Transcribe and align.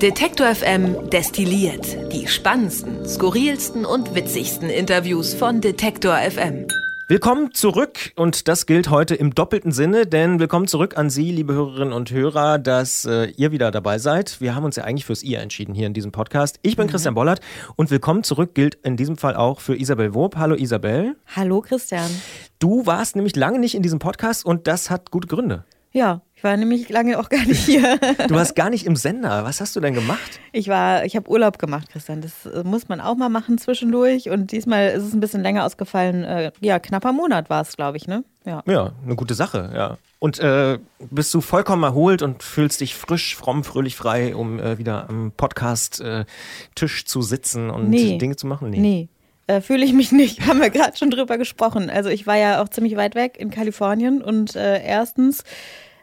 Detektor 0.00 0.54
FM 0.54 1.10
destilliert 1.10 2.10
die 2.10 2.26
spannendsten, 2.26 3.06
skurrilsten 3.06 3.84
und 3.84 4.14
witzigsten 4.14 4.70
Interviews 4.70 5.34
von 5.34 5.60
Detektor 5.60 6.16
FM. 6.16 6.66
Willkommen 7.06 7.52
zurück 7.52 8.12
und 8.16 8.48
das 8.48 8.64
gilt 8.64 8.88
heute 8.88 9.14
im 9.14 9.34
doppelten 9.34 9.72
Sinne, 9.72 10.06
denn 10.06 10.40
willkommen 10.40 10.68
zurück 10.68 10.96
an 10.96 11.10
Sie, 11.10 11.30
liebe 11.30 11.52
Hörerinnen 11.52 11.92
und 11.92 12.10
Hörer, 12.12 12.58
dass 12.58 13.04
äh, 13.04 13.26
ihr 13.36 13.52
wieder 13.52 13.70
dabei 13.70 13.98
seid. 13.98 14.40
Wir 14.40 14.54
haben 14.54 14.64
uns 14.64 14.76
ja 14.76 14.84
eigentlich 14.84 15.04
fürs 15.04 15.22
Ihr 15.22 15.40
entschieden 15.40 15.74
hier 15.74 15.86
in 15.86 15.92
diesem 15.92 16.12
Podcast. 16.12 16.58
Ich 16.62 16.76
bin 16.76 16.86
mhm. 16.86 16.92
Christian 16.92 17.14
Bollert 17.14 17.40
und 17.76 17.90
willkommen 17.90 18.22
zurück 18.22 18.54
gilt 18.54 18.76
in 18.76 18.96
diesem 18.96 19.18
Fall 19.18 19.36
auch 19.36 19.60
für 19.60 19.76
Isabel 19.76 20.14
Wob. 20.14 20.36
Hallo 20.36 20.54
Isabel. 20.54 21.14
Hallo 21.36 21.60
Christian. 21.60 22.10
Du 22.58 22.86
warst 22.86 23.16
nämlich 23.16 23.36
lange 23.36 23.58
nicht 23.58 23.74
in 23.74 23.82
diesem 23.82 23.98
Podcast 23.98 24.46
und 24.46 24.66
das 24.66 24.88
hat 24.88 25.10
gute 25.10 25.28
Gründe. 25.28 25.64
Ja, 25.92 26.22
ich 26.40 26.44
war 26.44 26.56
nämlich 26.56 26.88
lange 26.88 27.18
auch 27.18 27.28
gar 27.28 27.44
nicht 27.44 27.66
hier. 27.66 27.98
du 28.28 28.34
warst 28.34 28.56
gar 28.56 28.70
nicht 28.70 28.86
im 28.86 28.96
Sender. 28.96 29.44
Was 29.44 29.60
hast 29.60 29.76
du 29.76 29.80
denn 29.80 29.92
gemacht? 29.92 30.40
Ich 30.52 30.68
war, 30.68 31.04
ich 31.04 31.14
habe 31.14 31.28
Urlaub 31.28 31.58
gemacht, 31.58 31.90
Christian. 31.90 32.22
Das 32.22 32.46
äh, 32.46 32.64
muss 32.64 32.88
man 32.88 32.98
auch 33.02 33.14
mal 33.14 33.28
machen 33.28 33.58
zwischendurch. 33.58 34.30
Und 34.30 34.50
diesmal 34.50 34.88
ist 34.88 35.02
es 35.02 35.12
ein 35.12 35.20
bisschen 35.20 35.42
länger 35.42 35.66
ausgefallen. 35.66 36.24
Äh, 36.24 36.52
ja, 36.60 36.78
knapper 36.78 37.12
Monat 37.12 37.50
war 37.50 37.60
es, 37.60 37.76
glaube 37.76 37.98
ich, 37.98 38.08
ne? 38.08 38.24
Ja. 38.46 38.62
ja, 38.66 38.92
eine 39.04 39.16
gute 39.16 39.34
Sache, 39.34 39.70
ja. 39.74 39.98
Und 40.18 40.38
äh, 40.38 40.78
bist 41.10 41.34
du 41.34 41.42
vollkommen 41.42 41.82
erholt 41.82 42.22
und 42.22 42.42
fühlst 42.42 42.80
dich 42.80 42.94
frisch, 42.94 43.36
fromm, 43.36 43.62
fröhlich 43.62 43.94
frei, 43.94 44.34
um 44.34 44.58
äh, 44.58 44.78
wieder 44.78 45.10
am 45.10 45.32
Podcast-Tisch 45.36 47.02
äh, 47.02 47.04
zu 47.04 47.20
sitzen 47.20 47.68
und 47.68 47.90
nee. 47.90 48.16
Dinge 48.16 48.36
zu 48.36 48.46
machen? 48.46 48.70
Nee. 48.70 48.78
nee. 48.78 49.08
Äh, 49.46 49.60
fühle 49.60 49.84
ich 49.84 49.92
mich 49.92 50.10
nicht. 50.10 50.40
Haben 50.46 50.62
wir 50.62 50.70
gerade 50.70 50.96
schon 50.96 51.10
drüber 51.10 51.36
gesprochen. 51.36 51.90
Also 51.90 52.08
ich 52.08 52.26
war 52.26 52.38
ja 52.38 52.62
auch 52.62 52.70
ziemlich 52.70 52.96
weit 52.96 53.14
weg 53.14 53.36
in 53.38 53.50
Kalifornien 53.50 54.22
und 54.22 54.56
äh, 54.56 54.82
erstens 54.82 55.44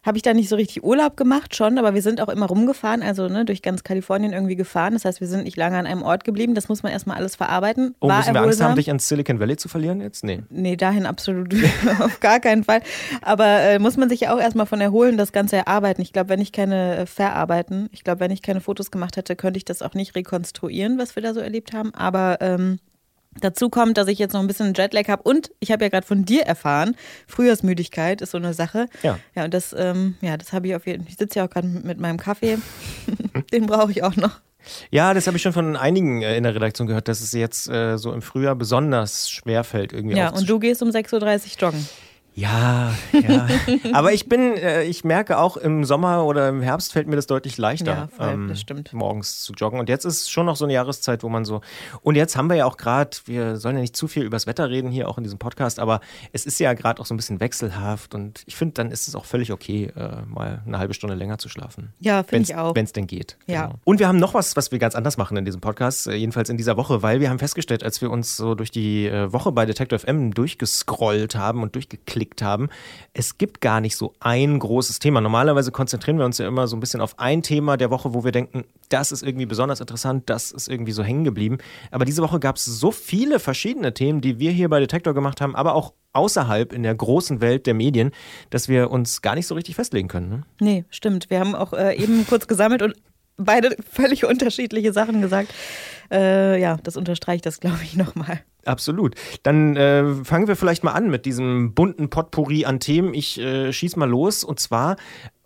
habe 0.04 0.18
ich 0.18 0.24
da 0.24 0.34
nicht 0.34 0.50
so 0.50 0.56
richtig 0.56 0.84
Urlaub 0.84 1.18
gemacht, 1.18 1.56
schon, 1.56 1.78
aber 1.78 1.94
wir 1.94 2.02
sind 2.02 2.22
auch 2.22 2.30
immer 2.30 2.46
rumgefahren, 2.46 3.02
also 3.02 3.28
ne, 3.28 3.46
durch 3.46 3.62
ganz 3.62 3.84
Kalifornien 3.84 4.34
irgendwie 4.34 4.56
gefahren. 4.56 4.94
Das 4.94 5.06
heißt, 5.06 5.22
wir 5.22 5.28
sind 5.28 5.44
nicht 5.44 5.58
lange 5.58 5.78
an 5.78 5.86
einem 5.86 6.04
Ort 6.04 6.24
geblieben. 6.24 6.56
Das 6.56 6.70
muss 6.70 6.84
man 6.84 6.92
erstmal 6.92 7.18
alles 7.18 7.36
verarbeiten. 7.36 7.96
Oh, 8.00 8.08
War 8.08 8.18
müssen 8.18 8.34
wir 8.34 8.42
Angst 8.42 8.62
haben, 8.62 8.76
dich 8.76 8.88
ins 8.88 9.08
Silicon 9.08 9.40
Valley 9.40 9.58
zu 9.58 9.70
verlieren 9.70 10.02
jetzt? 10.02 10.24
Nee. 10.24 10.44
Nee, 10.50 10.76
dahin 10.76 11.06
absolut 11.06 11.54
auf 12.00 12.20
gar 12.20 12.40
keinen 12.40 12.64
Fall. 12.64 12.82
Aber 13.22 13.46
äh, 13.46 13.80
muss 13.80 13.98
man 13.98 14.10
sich 14.10 14.22
ja 14.22 14.34
auch 14.34 14.40
erstmal 14.40 14.66
von 14.66 14.82
erholen, 14.82 15.18
das 15.18 15.32
Ganze 15.32 15.58
erarbeiten. 15.58 16.02
Ich 16.02 16.14
glaube, 16.14 16.30
wenn 16.30 16.42
ich 16.42 16.52
keine 16.52 16.98
äh, 16.98 17.06
verarbeiten, 17.06 17.90
ich 17.92 18.04
glaube, 18.04 18.22
wenn 18.22 18.32
ich 18.32 18.42
keine 18.42 18.62
Fotos 18.62 18.92
gemacht 18.92 19.18
hätte, 19.18 19.36
könnte 19.36 19.58
ich 19.58 19.66
das 19.66 19.82
auch 19.82 19.94
nicht 19.94 20.16
rekonstruieren, 20.16 20.98
was 20.98 21.16
wir 21.16 21.24
da 21.24 21.34
so 21.34 21.40
erlebt 21.40 21.74
haben. 21.74 21.94
Aber 21.94 22.38
ähm, 22.42 22.80
Dazu 23.42 23.70
kommt, 23.70 23.98
dass 23.98 24.08
ich 24.08 24.20
jetzt 24.20 24.34
noch 24.34 24.42
ein 24.42 24.48
bisschen 24.48 24.74
Jetlag 24.74 25.08
habe 25.08 25.24
und 25.24 25.52
ich 25.60 25.72
habe 25.72 25.86
ja 25.86 25.90
gerade 25.90 26.06
von 26.06 26.26
dir 26.26 26.44
erfahren, 26.44 26.96
Frühjahrsmüdigkeit 27.28 28.22
ist 28.22 28.32
so 28.32 28.38
eine 28.38 28.54
Sache. 28.54 28.88
Ja. 29.04 29.20
Ja, 29.36 29.46
und 29.46 29.54
das, 29.54 29.76
ähm, 29.78 30.16
ja, 30.22 30.38
das 30.38 30.54
habe 30.54 30.68
ich 30.68 30.76
auf 30.76 30.86
jeden 30.88 31.04
Fall. 31.04 31.12
Ich 31.12 31.18
sitze 31.18 31.40
ja 31.40 31.46
auch 31.46 31.50
gerade 31.50 31.68
mit 31.68 32.00
meinem 32.00 32.18
Kaffee. 32.18 32.58
Den 33.54 33.66
brauche 33.66 33.92
ich 33.92 34.04
auch 34.04 34.16
noch. 34.16 34.40
Ja, 34.92 35.14
das 35.14 35.28
habe 35.28 35.38
ich 35.38 35.44
schon 35.44 35.54
von 35.54 35.76
einigen 35.76 36.22
äh, 36.22 36.36
in 36.36 36.44
der 36.44 36.56
Redaktion 36.56 36.88
gehört, 36.88 37.08
dass 37.08 37.22
es 37.22 37.32
jetzt 37.32 37.70
äh, 37.70 37.98
so 37.98 38.12
im 38.14 38.22
Frühjahr 38.22 38.56
besonders 38.56 39.30
schwer 39.30 39.64
fällt 39.64 39.94
irgendwie. 39.94 40.18
Ja, 40.18 40.30
und 40.30 40.50
du 40.50 40.60
gehst 40.60 40.82
um 40.82 40.90
6.30 40.90 41.14
Uhr 41.14 41.62
joggen. 41.62 41.88
Ja, 42.38 42.94
ja. 43.14 43.48
Aber 43.94 44.14
ich 44.14 44.30
bin, 44.30 44.56
äh, 44.58 44.84
ich 44.84 45.04
merke 45.04 45.40
auch 45.40 45.58
im 45.58 45.84
Sommer 45.86 46.24
oder 46.24 46.48
im 46.50 46.62
Herbst 46.62 46.94
fällt 46.94 47.08
mir 47.08 47.16
das 47.16 47.26
deutlich 47.26 47.58
leichter, 47.58 48.10
ja, 48.20 48.32
ähm, 48.32 48.48
das 48.50 48.62
stimmt. 48.62 48.94
morgens 48.94 49.40
zu 49.42 49.54
joggen. 49.54 49.80
Und 49.80 49.90
jetzt 49.90 50.06
ist 50.06 50.30
schon 50.30 50.46
noch 50.46 50.56
so 50.56 50.66
eine 50.66 50.74
Jahreszeit, 50.74 51.24
wo 51.24 51.30
man 51.30 51.46
so. 51.46 51.62
Und 52.04 52.14
jetzt 52.14 52.38
haben 52.38 52.48
wir 52.48 52.56
ja 52.56 52.66
auch 52.66 52.78
gerade, 52.78 53.18
wir 53.26 53.58
sollen 53.58 53.76
ja 53.76 53.82
nicht 53.82 53.96
zu 53.96 54.08
viel 54.08 54.22
übers 54.22 54.46
Wetter 54.46 54.70
reden 54.70 54.92
hier 54.92 55.10
auch 55.10 55.18
in 55.18 55.24
diesem 55.24 55.40
Podcast, 55.40 55.80
aber 55.80 56.00
es 56.32 56.46
ist 56.46 56.60
ja 56.60 56.74
gerade 56.74 57.02
auch 57.02 57.08
so 57.08 57.16
ein 57.16 57.18
bisschen 57.18 57.40
wechselhaft 57.40 58.14
und 58.14 58.44
ich 58.46 58.56
finde, 58.56 58.74
dann 58.76 58.92
ist 58.92 59.08
es 59.08 59.16
auch 59.16 59.26
völlig 59.26 59.52
okay, 59.52 59.92
äh, 59.96 60.22
mal 60.28 60.62
eine 60.68 60.78
halbe 60.78 60.94
Stunde 60.94 61.16
länger 61.16 61.40
zu 61.40 61.50
schlafen. 61.50 61.92
Ja, 62.00 62.22
finde 62.22 62.44
ich 62.44 62.56
auch. 62.56 62.76
Wenn 62.76 62.86
es 62.86 62.94
denn 62.94 63.08
geht. 63.08 63.38
Ja. 63.48 63.66
Genau. 63.66 63.80
Und 63.84 63.98
wir 63.98 64.08
haben 64.08 64.20
noch 64.20 64.36
was, 64.36 64.56
was 64.56 64.72
wir 64.72 64.78
ganz 64.78 64.94
anders 64.94 65.18
machen 65.18 65.38
in 65.38 65.46
diesem 65.46 65.62
Podcast, 65.62 66.06
äh, 66.06 66.14
jedenfalls 66.14 66.50
in 66.50 66.58
dieser 66.58 66.78
Woche, 66.78 67.02
weil 67.02 67.20
wir 67.20 67.32
haben 67.32 67.40
festgestellt, 67.40 67.82
als 67.82 68.00
wir 68.00 68.12
uns 68.12 68.38
so 68.38 68.54
durch 68.54 68.70
die 68.70 69.08
äh, 69.08 69.34
Woche 69.34 69.52
bei 69.52 69.66
Detective 69.66 69.98
FM 69.98 70.36
durchgescrollt 70.36 71.36
haben 71.36 71.64
und 71.64 71.74
durchgeklickt 71.74 72.27
haben, 72.42 72.70
es 73.14 73.38
gibt 73.38 73.62
gar 73.62 73.82
nicht 73.82 73.96
so 73.96 74.14
ein 74.20 74.60
großes 74.60 75.00
Thema. 75.00 75.22
Normalerweise 75.22 75.72
konzentrieren 75.72 76.18
wir 76.18 76.26
uns 76.26 76.38
ja 76.38 76.48
immer 76.48 76.68
so 76.68 76.76
ein 76.76 76.80
bisschen 76.80 77.02
auf 77.02 77.20
ein 77.20 77.44
Thema 77.44 77.78
der 77.78 77.90
Woche, 77.90 78.14
wo 78.14 78.24
wir 78.24 78.32
denken, 78.32 78.66
das 78.90 79.12
ist 79.12 79.24
irgendwie 79.24 79.46
besonders 79.46 79.80
interessant, 79.80 80.30
das 80.30 80.52
ist 80.52 80.68
irgendwie 80.68 80.92
so 80.92 81.04
hängen 81.04 81.24
geblieben. 81.24 81.58
Aber 81.92 82.06
diese 82.06 82.22
Woche 82.22 82.40
gab 82.40 82.58
es 82.58 82.66
so 82.66 82.92
viele 82.92 83.40
verschiedene 83.40 83.94
Themen, 83.94 84.22
die 84.22 84.40
wir 84.40 84.52
hier 84.52 84.70
bei 84.70 84.80
Detektor 84.80 85.14
gemacht 85.14 85.42
haben, 85.42 85.56
aber 85.56 85.76
auch 85.76 85.94
außerhalb 86.14 86.74
in 86.74 86.84
der 86.84 86.96
großen 86.96 87.42
Welt 87.42 87.68
der 87.68 87.74
Medien, 87.74 88.12
dass 88.50 88.68
wir 88.68 88.92
uns 88.92 89.22
gar 89.22 89.36
nicht 89.36 89.48
so 89.48 89.56
richtig 89.56 89.76
festlegen 89.76 90.08
können. 90.08 90.30
Ne? 90.30 90.44
Nee, 90.60 90.86
stimmt. 90.90 91.30
Wir 91.30 91.40
haben 91.40 91.56
auch 91.56 91.74
äh, 91.74 91.96
eben 91.96 92.26
kurz 92.28 92.48
gesammelt 92.48 92.82
und 92.82 92.96
beide 93.38 93.76
völlig 93.92 94.26
unterschiedliche 94.26 94.92
Sachen 94.92 95.22
gesagt. 95.22 95.54
Äh, 96.12 96.60
ja, 96.60 96.78
das 96.84 96.98
unterstreicht 96.98 97.46
das, 97.46 97.60
glaube 97.60 97.80
ich, 97.84 97.96
nochmal. 97.96 98.42
Absolut. 98.68 99.16
Dann 99.44 99.76
äh, 99.76 100.24
fangen 100.26 100.48
wir 100.48 100.56
vielleicht 100.56 100.84
mal 100.84 100.92
an 100.92 101.10
mit 101.10 101.26
diesem 101.26 101.74
bunten 101.74 102.10
Potpourri 102.10 102.66
an 102.66 102.80
Themen. 102.80 103.14
Ich 103.14 103.40
äh, 103.40 103.72
schieß 103.72 103.96
mal 103.96 104.10
los 104.10 104.44
und 104.44 104.60
zwar 104.60 104.98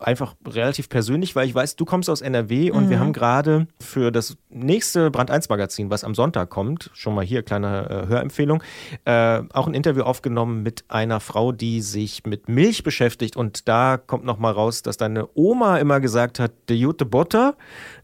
einfach 0.02 0.34
relativ 0.46 0.88
persönlich, 0.88 1.36
weil 1.36 1.46
ich 1.46 1.54
weiß, 1.54 1.76
du 1.76 1.84
kommst 1.84 2.10
aus 2.10 2.20
NRW 2.20 2.70
und 2.70 2.86
mhm. 2.86 2.90
wir 2.90 3.00
haben 3.00 3.12
gerade 3.12 3.66
für 3.80 4.10
das 4.10 4.36
nächste 4.50 5.10
Brand 5.10 5.30
1 5.30 5.48
Magazin, 5.48 5.90
was 5.90 6.04
am 6.04 6.14
Sonntag 6.14 6.50
kommt, 6.50 6.90
schon 6.94 7.14
mal 7.14 7.24
hier 7.24 7.42
kleine 7.42 8.04
äh, 8.04 8.08
Hörempfehlung, 8.08 8.62
äh, 9.04 9.42
auch 9.52 9.66
ein 9.66 9.74
Interview 9.74 10.02
aufgenommen 10.02 10.62
mit 10.62 10.84
einer 10.88 11.20
Frau, 11.20 11.52
die 11.52 11.80
sich 11.80 12.24
mit 12.24 12.48
Milch 12.48 12.82
beschäftigt 12.82 13.36
und 13.36 13.68
da 13.68 13.96
kommt 13.96 14.24
noch 14.24 14.38
mal 14.38 14.52
raus, 14.52 14.82
dass 14.82 14.96
deine 14.96 15.28
Oma 15.34 15.78
immer 15.78 16.00
gesagt 16.00 16.38
hat, 16.38 16.52
de 16.68 16.76
Jute 16.76 17.04
Butter. 17.04 17.54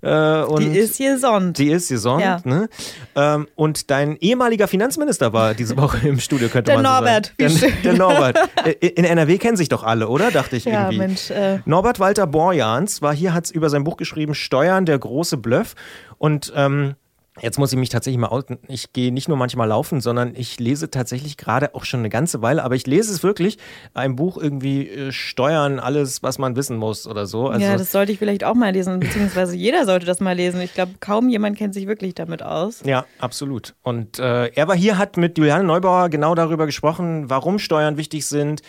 Äh, 0.01 0.45
die 0.59 0.79
ist 0.79 0.99
gesund. 0.99 1.59
Die 1.59 1.71
ist 1.71 1.89
gesund. 1.89 2.23
Ja. 2.23 2.41
Ne? 2.45 2.69
Ähm, 3.15 3.49
und 3.57 3.91
dein 3.91 4.17
ehemaliger 4.17 4.69
Finanzminister 4.69 5.33
war 5.33 5.55
diese 5.55 5.77
Woche 5.79 6.09
im 6.09 6.21
Studio, 6.21 6.49
könnte 6.49 6.71
der 6.73 6.83
man 6.83 6.85
Norbert, 6.85 7.35
so 7.39 7.49
sagen. 7.49 7.75
Der, 7.83 7.93
der 7.93 7.99
Norbert. 7.99 8.39
In 8.81 9.05
NRW 9.05 9.39
kennen 9.39 9.57
sich 9.57 9.69
doch 9.69 9.83
alle, 9.83 10.09
oder? 10.09 10.31
Dachte 10.31 10.57
ich 10.57 10.65
ja, 10.65 10.91
irgendwie. 10.91 10.99
Mensch, 10.99 11.31
äh 11.31 11.59
Norbert 11.89 12.01
Walter 12.01 12.27
Borjans 12.27 13.01
war 13.01 13.15
hier, 13.15 13.33
hat 13.33 13.47
es 13.47 13.51
über 13.51 13.71
sein 13.71 13.83
Buch 13.83 13.97
geschrieben, 13.97 14.35
Steuern, 14.35 14.85
der 14.85 14.99
große 14.99 15.39
Bluff. 15.39 15.75
Und 16.19 16.53
ähm, 16.55 16.97
Jetzt 17.41 17.59
muss 17.59 17.73
ich 17.73 17.79
mich 17.79 17.89
tatsächlich 17.89 18.19
mal 18.19 18.29
outen. 18.29 18.59
Ich 18.69 18.93
gehe 18.93 19.13
nicht 19.13 19.29
nur 19.29 19.37
manchmal 19.37 19.69
laufen, 19.69 20.01
sondern 20.01 20.35
ich 20.35 20.59
lese 20.59 20.91
tatsächlich 20.91 21.37
gerade 21.37 21.75
auch 21.75 21.85
schon 21.85 22.01
eine 22.01 22.09
ganze 22.09 22.43
Weile, 22.43 22.65
aber 22.65 22.75
ich 22.75 22.87
lese 22.87 23.13
es 23.13 23.23
wirklich, 23.23 23.59
ein 23.95 24.17
Buch 24.17 24.37
irgendwie 24.37 24.89
äh, 24.89 25.13
Steuern, 25.13 25.79
alles, 25.79 26.23
was 26.23 26.39
man 26.39 26.57
wissen 26.57 26.77
muss 26.77 27.07
oder 27.07 27.27
so. 27.27 27.49
Also 27.49 27.65
ja, 27.65 27.77
das 27.77 27.93
sollte 27.93 28.13
ich 28.13 28.19
vielleicht 28.19 28.45
auch 28.45 28.55
mal 28.55 28.73
lesen, 28.73 29.01
beziehungsweise 29.01 29.57
jeder 29.57 29.85
sollte 29.85 30.07
das 30.07 30.21
mal 30.21 30.35
lesen. 30.35 30.61
Ich 30.61 30.75
glaube, 30.75 30.93
kaum 31.01 31.29
jemand 31.29 31.57
kennt 31.57 31.75
sich 31.75 31.87
wirklich 31.87 32.15
damit 32.15 32.43
aus. 32.43 32.83
Ja, 32.85 33.05
absolut. 33.19 33.75
Und 33.83 34.19
äh, 34.19 34.47
er 34.49 34.69
war 34.69 34.77
hier, 34.77 34.99
hat 34.99 35.17
mit 35.17 35.39
Juliane 35.39 35.65
Neubauer 35.65 36.09
genau 36.09 36.35
darüber 36.35 36.67
gesprochen, 36.67 37.31
warum 37.31 37.59
Steuern 37.59 37.97
wichtig 37.97 38.27
sind, 38.27 38.63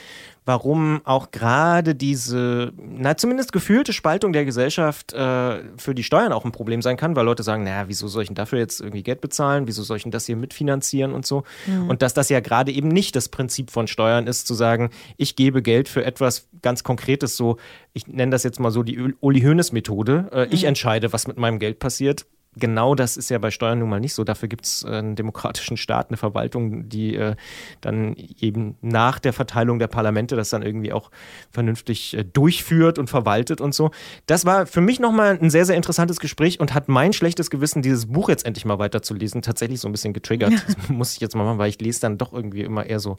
warum 0.45 1.01
auch 1.03 1.31
gerade 1.31 1.95
diese, 1.95 2.73
na 2.77 3.15
zumindest 3.17 3.51
gefühlte 3.51 3.93
Spaltung 3.93 4.33
der 4.33 4.45
Gesellschaft 4.45 5.13
äh, 5.13 5.63
für 5.77 5.93
die 5.93 6.03
Steuern 6.03 6.33
auch 6.33 6.45
ein 6.45 6.51
Problem 6.51 6.81
sein 6.81 6.97
kann, 6.97 7.15
weil 7.15 7.25
Leute 7.25 7.43
sagen, 7.43 7.63
naja, 7.63 7.87
wieso 7.87 8.07
soll 8.07 8.23
ich 8.23 8.29
denn 8.29 8.35
dafür 8.35 8.59
jetzt 8.59 8.81
irgendwie 8.81 9.03
Geld 9.03 9.21
bezahlen? 9.21 9.67
Wieso 9.67 9.83
soll 9.83 9.97
ich 9.97 10.03
denn 10.03 10.11
das 10.11 10.25
hier 10.25 10.35
mitfinanzieren 10.35 11.13
und 11.13 11.25
so? 11.25 11.43
Mhm. 11.67 11.89
Und 11.89 12.01
dass 12.01 12.13
das 12.13 12.29
ja 12.29 12.39
gerade 12.39 12.71
eben 12.71 12.87
nicht 12.87 13.15
das 13.15 13.29
Prinzip 13.29 13.71
von 13.71 13.87
Steuern 13.87 14.27
ist, 14.27 14.47
zu 14.47 14.53
sagen, 14.53 14.89
ich 15.17 15.35
gebe 15.35 15.61
Geld 15.61 15.87
für 15.87 16.03
etwas 16.03 16.47
ganz 16.61 16.83
Konkretes, 16.83 17.37
so, 17.37 17.57
ich 17.93 18.07
nenne 18.07 18.31
das 18.31 18.43
jetzt 18.43 18.59
mal 18.59 18.71
so 18.71 18.83
die 18.83 19.13
Uli 19.19 19.41
Hoeneß-Methode. 19.41 20.29
Äh, 20.31 20.45
mhm. 20.45 20.51
Ich 20.51 20.63
entscheide, 20.63 21.13
was 21.13 21.27
mit 21.27 21.37
meinem 21.37 21.59
Geld 21.59 21.79
passiert 21.79 22.25
genau 22.59 22.95
das 22.95 23.17
ist 23.17 23.29
ja 23.29 23.37
bei 23.37 23.51
Steuern 23.51 23.79
nun 23.79 23.89
mal 23.89 23.99
nicht 23.99 24.13
so. 24.13 24.23
Dafür 24.23 24.49
gibt 24.49 24.65
es 24.65 24.83
äh, 24.83 24.89
einen 24.89 25.15
demokratischen 25.15 25.77
Staat, 25.77 26.09
eine 26.09 26.17
Verwaltung, 26.17 26.89
die 26.89 27.15
äh, 27.15 27.35
dann 27.81 28.15
eben 28.39 28.77
nach 28.81 29.19
der 29.19 29.33
Verteilung 29.33 29.79
der 29.79 29.87
Parlamente 29.87 30.35
das 30.35 30.49
dann 30.49 30.61
irgendwie 30.61 30.93
auch 30.93 31.11
vernünftig 31.51 32.15
äh, 32.15 32.23
durchführt 32.23 32.99
und 32.99 33.09
verwaltet 33.09 33.61
und 33.61 33.73
so. 33.73 33.91
Das 34.25 34.45
war 34.45 34.65
für 34.65 34.81
mich 34.81 34.99
nochmal 34.99 35.37
ein 35.41 35.49
sehr, 35.49 35.65
sehr 35.65 35.75
interessantes 35.75 36.19
Gespräch 36.19 36.59
und 36.59 36.73
hat 36.73 36.87
mein 36.89 37.13
schlechtes 37.13 37.49
Gewissen, 37.49 37.81
dieses 37.81 38.07
Buch 38.07 38.29
jetzt 38.29 38.45
endlich 38.45 38.65
mal 38.65 38.79
weiterzulesen, 38.79 39.41
tatsächlich 39.41 39.79
so 39.79 39.87
ein 39.87 39.91
bisschen 39.91 40.13
getriggert. 40.13 40.51
Ja. 40.51 40.59
Das 40.79 40.89
muss 40.89 41.13
ich 41.13 41.19
jetzt 41.19 41.35
mal 41.35 41.43
machen, 41.43 41.57
weil 41.57 41.69
ich 41.69 41.79
lese 41.81 42.01
dann 42.01 42.17
doch 42.17 42.33
irgendwie 42.33 42.61
immer 42.61 42.85
eher 42.85 42.99
so 42.99 43.17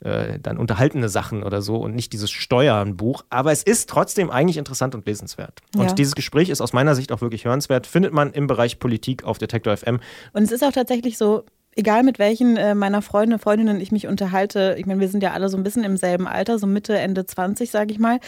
äh, 0.00 0.38
dann 0.38 0.56
unterhaltene 0.56 1.08
Sachen 1.08 1.42
oder 1.42 1.62
so 1.62 1.76
und 1.76 1.94
nicht 1.94 2.12
dieses 2.12 2.30
Steuernbuch. 2.30 3.24
Aber 3.28 3.52
es 3.52 3.62
ist 3.62 3.88
trotzdem 3.88 4.30
eigentlich 4.30 4.56
interessant 4.56 4.94
und 4.94 5.06
lesenswert. 5.06 5.60
Ja. 5.74 5.82
Und 5.82 5.98
dieses 5.98 6.14
Gespräch 6.14 6.48
ist 6.48 6.60
aus 6.60 6.72
meiner 6.72 6.94
Sicht 6.94 7.12
auch 7.12 7.20
wirklich 7.20 7.44
hörenswert. 7.44 7.86
Findet 7.86 8.12
man 8.12 8.32
im 8.32 8.46
Bereich 8.46 8.69
Politik 8.78 9.24
auf 9.24 9.38
Detektor 9.38 9.76
FM. 9.76 10.00
Und 10.32 10.42
es 10.42 10.52
ist 10.52 10.64
auch 10.64 10.72
tatsächlich 10.72 11.18
so, 11.18 11.44
egal 11.76 12.02
mit 12.02 12.18
welchen 12.18 12.56
äh, 12.56 12.74
meiner 12.74 13.02
Freunde, 13.02 13.38
Freundinnen 13.38 13.80
ich 13.80 13.92
mich 13.92 14.06
unterhalte, 14.06 14.76
ich 14.78 14.86
meine, 14.86 15.00
wir 15.00 15.08
sind 15.08 15.22
ja 15.22 15.32
alle 15.32 15.48
so 15.48 15.56
ein 15.56 15.62
bisschen 15.62 15.84
im 15.84 15.96
selben 15.96 16.26
Alter, 16.26 16.58
so 16.58 16.66
Mitte, 16.66 16.96
Ende 16.98 17.26
20, 17.26 17.70
sage 17.70 17.92
ich 17.92 17.98
mal 17.98 18.20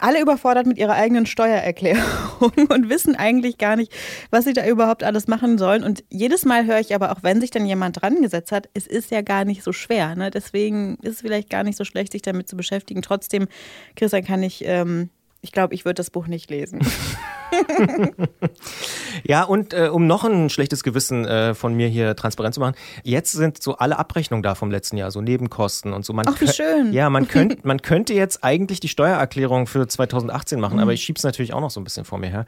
alle 0.00 0.20
überfordert 0.20 0.66
mit 0.66 0.78
ihrer 0.78 0.94
eigenen 0.94 1.26
Steuererklärung 1.26 2.52
und 2.68 2.88
wissen 2.90 3.16
eigentlich 3.16 3.58
gar 3.58 3.76
nicht, 3.76 3.92
was 4.30 4.44
sie 4.44 4.52
da 4.52 4.66
überhaupt 4.66 5.02
alles 5.02 5.28
machen 5.28 5.58
sollen. 5.58 5.82
Und 5.82 6.04
jedes 6.10 6.44
Mal 6.44 6.66
höre 6.66 6.80
ich 6.80 6.94
aber, 6.94 7.12
auch 7.12 7.22
wenn 7.22 7.40
sich 7.40 7.50
dann 7.50 7.66
jemand 7.66 8.02
dran 8.02 8.20
gesetzt 8.20 8.52
hat, 8.52 8.68
es 8.74 8.86
ist 8.86 9.10
ja 9.10 9.22
gar 9.22 9.44
nicht 9.44 9.62
so 9.62 9.72
schwer. 9.72 10.14
Ne? 10.14 10.30
Deswegen 10.30 10.98
ist 11.02 11.14
es 11.14 11.20
vielleicht 11.22 11.50
gar 11.50 11.64
nicht 11.64 11.78
so 11.78 11.84
schlecht, 11.84 12.12
sich 12.12 12.22
damit 12.22 12.48
zu 12.48 12.56
beschäftigen. 12.56 13.02
Trotzdem, 13.02 13.48
Christian, 13.96 14.24
kann 14.24 14.42
ich, 14.42 14.62
ähm, 14.66 15.10
ich 15.40 15.52
glaube, 15.52 15.74
ich 15.74 15.84
würde 15.84 15.94
das 15.94 16.10
Buch 16.10 16.26
nicht 16.26 16.50
lesen. 16.50 16.80
ja, 19.24 19.42
und 19.42 19.72
äh, 19.72 19.88
um 19.88 20.06
noch 20.06 20.24
ein 20.24 20.50
schlechtes 20.50 20.82
Gewissen 20.82 21.24
äh, 21.24 21.54
von 21.54 21.74
mir 21.74 21.88
hier 21.88 22.16
transparent 22.16 22.54
zu 22.54 22.60
machen, 22.60 22.74
jetzt 23.02 23.32
sind 23.32 23.62
so 23.62 23.76
alle 23.76 23.98
Abrechnungen 23.98 24.42
da 24.42 24.54
vom 24.54 24.70
letzten 24.70 24.96
Jahr, 24.96 25.10
so 25.10 25.20
Nebenkosten 25.20 25.92
und 25.92 26.04
so. 26.04 26.12
Man 26.12 26.26
Ach, 26.28 26.40
wie 26.40 26.48
schön. 26.48 26.92
Ja, 26.92 27.10
man, 27.10 27.28
könnt, 27.28 27.64
man 27.64 27.82
könnte 27.82 28.14
jetzt 28.14 28.44
eigentlich 28.44 28.80
die 28.80 28.88
Steuererklärung 28.88 29.66
für 29.66 29.86
2018 29.86 30.60
machen, 30.60 30.76
mhm. 30.76 30.82
aber 30.82 30.92
ich 30.92 31.02
schiebe 31.02 31.18
es 31.18 31.24
natürlich 31.24 31.52
auch 31.52 31.60
noch 31.60 31.70
so 31.70 31.80
ein 31.80 31.84
bisschen 31.84 32.04
vor 32.04 32.18
mir 32.18 32.30
her. 32.30 32.46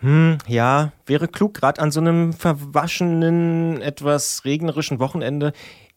Hm, 0.00 0.38
ja, 0.48 0.92
wäre 1.06 1.28
klug, 1.28 1.54
gerade 1.54 1.80
an 1.80 1.92
so 1.92 2.00
einem 2.00 2.32
verwaschenen, 2.32 3.80
etwas 3.80 4.44
regnerischen 4.44 4.98
Wochenende 4.98 5.52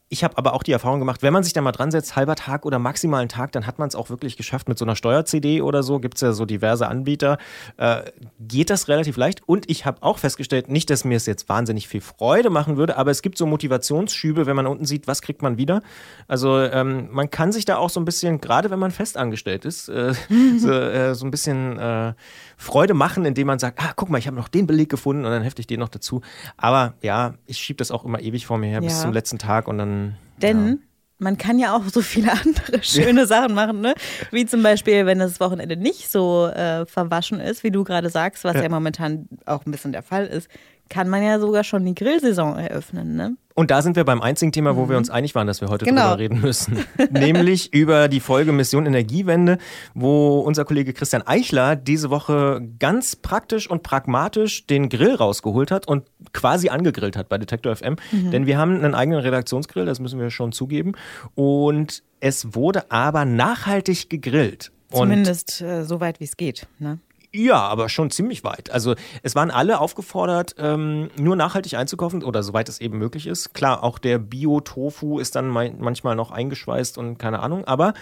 ich 0.08 0.22
habe 0.22 0.38
aber 0.38 0.54
auch 0.54 0.62
die 0.62 0.70
Erfahrung 0.70 1.00
gemacht, 1.00 1.22
wenn 1.22 1.32
man 1.32 1.42
sich 1.42 1.52
da 1.52 1.60
mal 1.60 1.72
dran 1.72 1.90
setzt, 1.90 2.14
halber 2.14 2.36
Tag 2.36 2.64
oder 2.64 2.78
maximal 2.78 3.20
einen 3.20 3.28
Tag, 3.28 3.50
dann 3.50 3.66
hat 3.66 3.80
man 3.80 3.88
es 3.88 3.96
auch 3.96 4.08
wirklich 4.08 4.36
geschafft 4.36 4.68
mit 4.68 4.78
so 4.78 4.84
einer 4.84 4.94
Steuer-CD 4.94 5.62
oder 5.62 5.82
so. 5.82 5.98
Gibt 5.98 6.14
es 6.14 6.20
ja 6.20 6.32
so 6.32 6.44
diverse 6.44 6.86
Anbieter. 6.86 7.38
Äh, 7.76 8.02
geht 8.38 8.70
das 8.70 8.86
relativ 8.86 9.16
leicht. 9.16 9.42
Und 9.46 9.68
ich 9.68 9.84
habe 9.84 10.04
auch 10.04 10.18
festgestellt, 10.18 10.68
nicht, 10.68 10.90
dass 10.90 11.04
mir 11.04 11.16
es 11.16 11.26
jetzt 11.26 11.48
wahnsinnig 11.48 11.88
viel 11.88 12.00
Freude 12.00 12.50
machen 12.50 12.76
würde, 12.76 12.96
aber 12.96 13.10
es 13.10 13.20
gibt 13.20 13.36
so 13.36 13.46
Motivationsschübe, 13.46 14.46
wenn 14.46 14.54
man 14.54 14.68
unten 14.68 14.84
sieht, 14.84 15.08
was 15.08 15.22
kriegt 15.22 15.42
man 15.42 15.58
wieder. 15.58 15.82
Also 16.28 16.60
ähm, 16.60 17.08
man 17.10 17.28
kann 17.28 17.50
sich 17.50 17.64
da 17.64 17.76
auch 17.76 17.90
so 17.90 17.98
ein 17.98 18.04
bisschen, 18.04 18.40
gerade 18.40 18.70
wenn 18.70 18.78
man 18.78 18.92
festangestellt 18.92 19.64
ist, 19.64 19.88
äh, 19.88 20.14
so, 20.58 20.70
äh, 20.70 21.16
so, 21.16 21.26
ein 21.26 21.32
bisschen 21.32 21.80
äh, 21.80 22.14
Freude 22.56 22.94
machen, 22.94 23.24
indem 23.24 23.48
man 23.48 23.58
sagt, 23.58 23.82
ah, 23.82 23.92
guck 23.96 24.08
mal, 24.08 24.18
ich 24.18 24.28
habe 24.28 24.36
noch 24.36 24.48
den 24.48 24.68
Beleg 24.68 24.88
gefunden 24.88 25.24
und 25.24 25.32
dann 25.32 25.42
hefte 25.42 25.60
ich 25.60 25.66
den 25.66 25.80
noch 25.80 25.88
dazu. 25.88 26.20
Aber 26.56 26.94
ja, 27.02 27.34
ich 27.46 27.58
schiebe 27.58 27.78
das 27.78 27.90
auch 27.90 28.04
immer 28.04 28.20
ewig 28.20 28.46
vor 28.46 28.58
mir 28.58 28.68
her 28.68 28.80
ja. 28.80 28.88
bis 28.88 29.00
zum 29.00 29.12
letzten 29.12 29.38
Tag 29.38 29.66
und 29.66 29.78
dann 29.78 30.05
denn 30.42 30.68
ja. 30.68 30.74
man 31.18 31.38
kann 31.38 31.58
ja 31.58 31.76
auch 31.76 31.84
so 31.84 32.02
viele 32.02 32.32
andere 32.44 32.82
schöne 32.82 33.20
ja. 33.20 33.26
Sachen 33.26 33.54
machen, 33.54 33.80
ne? 33.80 33.94
Wie 34.30 34.46
zum 34.46 34.62
Beispiel, 34.62 35.06
wenn 35.06 35.18
das 35.18 35.40
Wochenende 35.40 35.76
nicht 35.76 36.10
so 36.10 36.46
äh, 36.46 36.86
verwaschen 36.86 37.40
ist, 37.40 37.64
wie 37.64 37.70
du 37.70 37.84
gerade 37.84 38.10
sagst, 38.10 38.44
was 38.44 38.56
ja. 38.56 38.62
ja 38.64 38.68
momentan 38.68 39.28
auch 39.46 39.66
ein 39.66 39.70
bisschen 39.70 39.92
der 39.92 40.02
Fall 40.02 40.26
ist, 40.26 40.48
kann 40.88 41.08
man 41.08 41.22
ja 41.22 41.38
sogar 41.38 41.64
schon 41.64 41.84
die 41.84 41.94
Grillsaison 41.94 42.58
eröffnen, 42.58 43.16
ne? 43.16 43.36
Und 43.58 43.70
da 43.70 43.80
sind 43.80 43.96
wir 43.96 44.04
beim 44.04 44.20
einzigen 44.20 44.52
Thema, 44.52 44.76
wo 44.76 44.84
mhm. 44.84 44.90
wir 44.90 44.96
uns 44.98 45.08
einig 45.08 45.34
waren, 45.34 45.46
dass 45.46 45.62
wir 45.62 45.68
heute 45.68 45.86
genau. 45.86 46.10
drüber 46.10 46.18
reden 46.18 46.40
müssen. 46.42 46.84
Nämlich 47.10 47.72
über 47.72 48.08
die 48.08 48.20
Folge 48.20 48.52
Mission 48.52 48.84
Energiewende, 48.84 49.56
wo 49.94 50.40
unser 50.40 50.66
Kollege 50.66 50.92
Christian 50.92 51.22
Eichler 51.26 51.74
diese 51.74 52.10
Woche 52.10 52.60
ganz 52.78 53.16
praktisch 53.16 53.68
und 53.70 53.82
pragmatisch 53.82 54.66
den 54.66 54.90
Grill 54.90 55.14
rausgeholt 55.14 55.70
hat 55.70 55.88
und 55.88 56.04
quasi 56.34 56.68
angegrillt 56.68 57.16
hat 57.16 57.30
bei 57.30 57.38
Detektor 57.38 57.74
FM. 57.74 57.96
Mhm. 58.12 58.30
Denn 58.30 58.46
wir 58.46 58.58
haben 58.58 58.76
einen 58.76 58.94
eigenen 58.94 59.20
Redaktionsgrill, 59.20 59.86
das 59.86 60.00
müssen 60.00 60.20
wir 60.20 60.28
schon 60.28 60.52
zugeben. 60.52 60.92
Und 61.34 62.02
es 62.20 62.54
wurde 62.54 62.90
aber 62.90 63.24
nachhaltig 63.24 64.10
gegrillt. 64.10 64.70
Zumindest 64.90 65.62
äh, 65.62 65.84
so 65.84 66.00
weit, 66.00 66.20
wie 66.20 66.24
es 66.24 66.36
geht. 66.36 66.66
Ne? 66.78 66.98
Ja, 67.36 67.60
aber 67.60 67.90
schon 67.90 68.10
ziemlich 68.10 68.44
weit. 68.44 68.70
Also 68.70 68.94
es 69.22 69.34
waren 69.34 69.50
alle 69.50 69.78
aufgefordert, 69.78 70.54
ähm, 70.58 71.10
nur 71.18 71.36
nachhaltig 71.36 71.74
einzukaufen 71.74 72.24
oder 72.24 72.42
soweit 72.42 72.70
es 72.70 72.80
eben 72.80 72.96
möglich 72.96 73.26
ist. 73.26 73.52
Klar, 73.52 73.84
auch 73.84 73.98
der 73.98 74.18
Bio-Tofu 74.18 75.18
ist 75.18 75.36
dann 75.36 75.48
manchmal 75.48 76.16
noch 76.16 76.30
eingeschweißt 76.30 76.96
und 76.96 77.18
keine 77.18 77.40
Ahnung. 77.40 77.66
Aber 77.66 77.92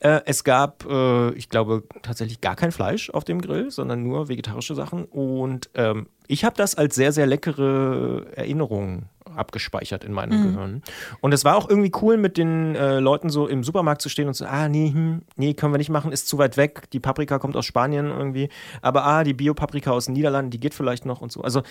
äh, 0.00 0.22
es 0.26 0.42
gab, 0.42 0.84
äh, 0.90 1.30
ich 1.34 1.48
glaube, 1.48 1.84
tatsächlich 2.02 2.40
gar 2.40 2.56
kein 2.56 2.72
Fleisch 2.72 3.10
auf 3.10 3.22
dem 3.22 3.40
Grill, 3.40 3.70
sondern 3.70 4.02
nur 4.02 4.28
vegetarische 4.28 4.74
Sachen. 4.74 5.04
Und 5.04 5.70
ähm, 5.74 6.08
ich 6.26 6.44
habe 6.44 6.56
das 6.56 6.74
als 6.74 6.96
sehr, 6.96 7.12
sehr 7.12 7.28
leckere 7.28 8.26
Erinnerung 8.34 9.04
abgespeichert 9.36 10.04
in 10.04 10.12
meinem 10.12 10.38
mhm. 10.38 10.44
Gehirn. 10.44 10.82
Und 11.20 11.32
es 11.32 11.44
war 11.44 11.56
auch 11.56 11.68
irgendwie 11.68 11.92
cool, 12.02 12.16
mit 12.16 12.36
den 12.36 12.74
äh, 12.74 12.98
Leuten 13.00 13.30
so 13.30 13.46
im 13.46 13.64
Supermarkt 13.64 14.02
zu 14.02 14.08
stehen 14.08 14.28
und 14.28 14.34
so, 14.34 14.44
ah, 14.44 14.68
nee, 14.68 14.90
hm, 14.92 15.22
nee, 15.36 15.54
können 15.54 15.72
wir 15.72 15.78
nicht 15.78 15.90
machen, 15.90 16.12
ist 16.12 16.28
zu 16.28 16.38
weit 16.38 16.56
weg. 16.56 16.90
Die 16.92 17.00
Paprika 17.00 17.38
kommt 17.38 17.56
aus 17.56 17.66
Spanien 17.66 18.06
irgendwie. 18.06 18.48
Aber 18.82 19.04
ah, 19.04 19.24
die 19.24 19.34
Bio-Paprika 19.34 19.90
aus 19.90 20.06
den 20.06 20.14
Niederlanden, 20.14 20.50
die 20.50 20.60
geht 20.60 20.74
vielleicht 20.74 21.06
noch 21.06 21.20
und 21.20 21.32
so. 21.32 21.42
Also, 21.42 21.62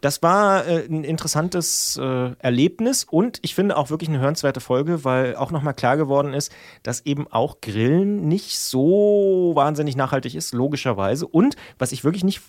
das 0.00 0.22
war 0.22 0.66
äh, 0.66 0.86
ein 0.86 1.04
interessantes 1.04 1.98
äh, 2.00 2.32
Erlebnis 2.38 3.04
und 3.04 3.38
ich 3.42 3.54
finde 3.54 3.76
auch 3.76 3.90
wirklich 3.90 4.08
eine 4.08 4.20
hörenswerte 4.20 4.60
Folge, 4.60 5.04
weil 5.04 5.36
auch 5.36 5.50
nochmal 5.50 5.74
klar 5.74 5.96
geworden 5.96 6.34
ist, 6.34 6.52
dass 6.82 7.04
eben 7.06 7.26
auch 7.28 7.60
Grillen 7.60 8.28
nicht 8.28 8.58
so 8.58 9.52
wahnsinnig 9.54 9.96
nachhaltig 9.96 10.34
ist, 10.34 10.54
logischerweise. 10.54 11.26
Und 11.26 11.56
was 11.78 11.92
ich 11.92 12.04
wirklich 12.04 12.24
nicht 12.24 12.40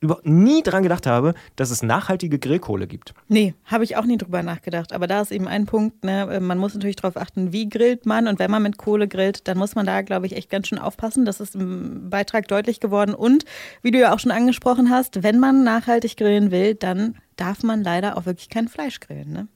über, 0.00 0.20
nie 0.24 0.62
dran 0.62 0.82
gedacht 0.82 1.06
habe, 1.06 1.34
dass 1.56 1.70
es 1.70 1.82
nachhaltige 1.82 2.38
Grillkohle 2.38 2.86
gibt. 2.86 3.14
Nee, 3.28 3.54
habe 3.64 3.84
ich 3.84 3.96
auch 3.96 4.04
nie 4.04 4.18
drüber 4.18 4.42
nachgedacht. 4.42 4.92
Aber 4.92 5.06
da 5.06 5.20
ist 5.20 5.32
eben 5.32 5.48
ein 5.48 5.66
Punkt, 5.66 6.04
ne? 6.04 6.28
Äh, 6.30 6.40
man 6.40 6.58
muss 6.58 6.74
natürlich 6.74 6.96
darauf 6.96 7.16
achten, 7.16 7.52
wie 7.52 7.68
grillt 7.68 8.06
man. 8.06 8.28
Und 8.28 8.38
wenn 8.38 8.50
man 8.50 8.62
mit 8.62 8.76
Kohle 8.76 9.08
grillt, 9.08 9.48
dann 9.48 9.58
muss 9.58 9.74
man 9.74 9.86
da, 9.86 10.02
glaube 10.02 10.26
ich, 10.26 10.36
echt 10.36 10.50
ganz 10.50 10.68
schön 10.68 10.78
aufpassen. 10.78 11.24
Das 11.24 11.40
ist 11.40 11.54
im 11.54 12.10
Beitrag 12.10 12.48
deutlich 12.48 12.80
geworden. 12.80 13.14
Und 13.14 13.44
wie 13.82 13.90
du 13.90 13.98
ja 13.98 14.14
auch 14.14 14.18
schon 14.18 14.32
angesprochen 14.32 14.90
hast, 14.90 15.22
wenn 15.22 15.38
man 15.38 15.64
nachhaltig 15.64 16.16
grillen 16.16 16.50
will, 16.50 16.74
dann 16.74 17.16
darf 17.36 17.62
man 17.62 17.82
leider 17.82 18.16
auch 18.16 18.26
wirklich 18.26 18.48
kein 18.48 18.68
Fleisch 18.68 19.00
grillen. 19.00 19.32
Ne? 19.32 19.48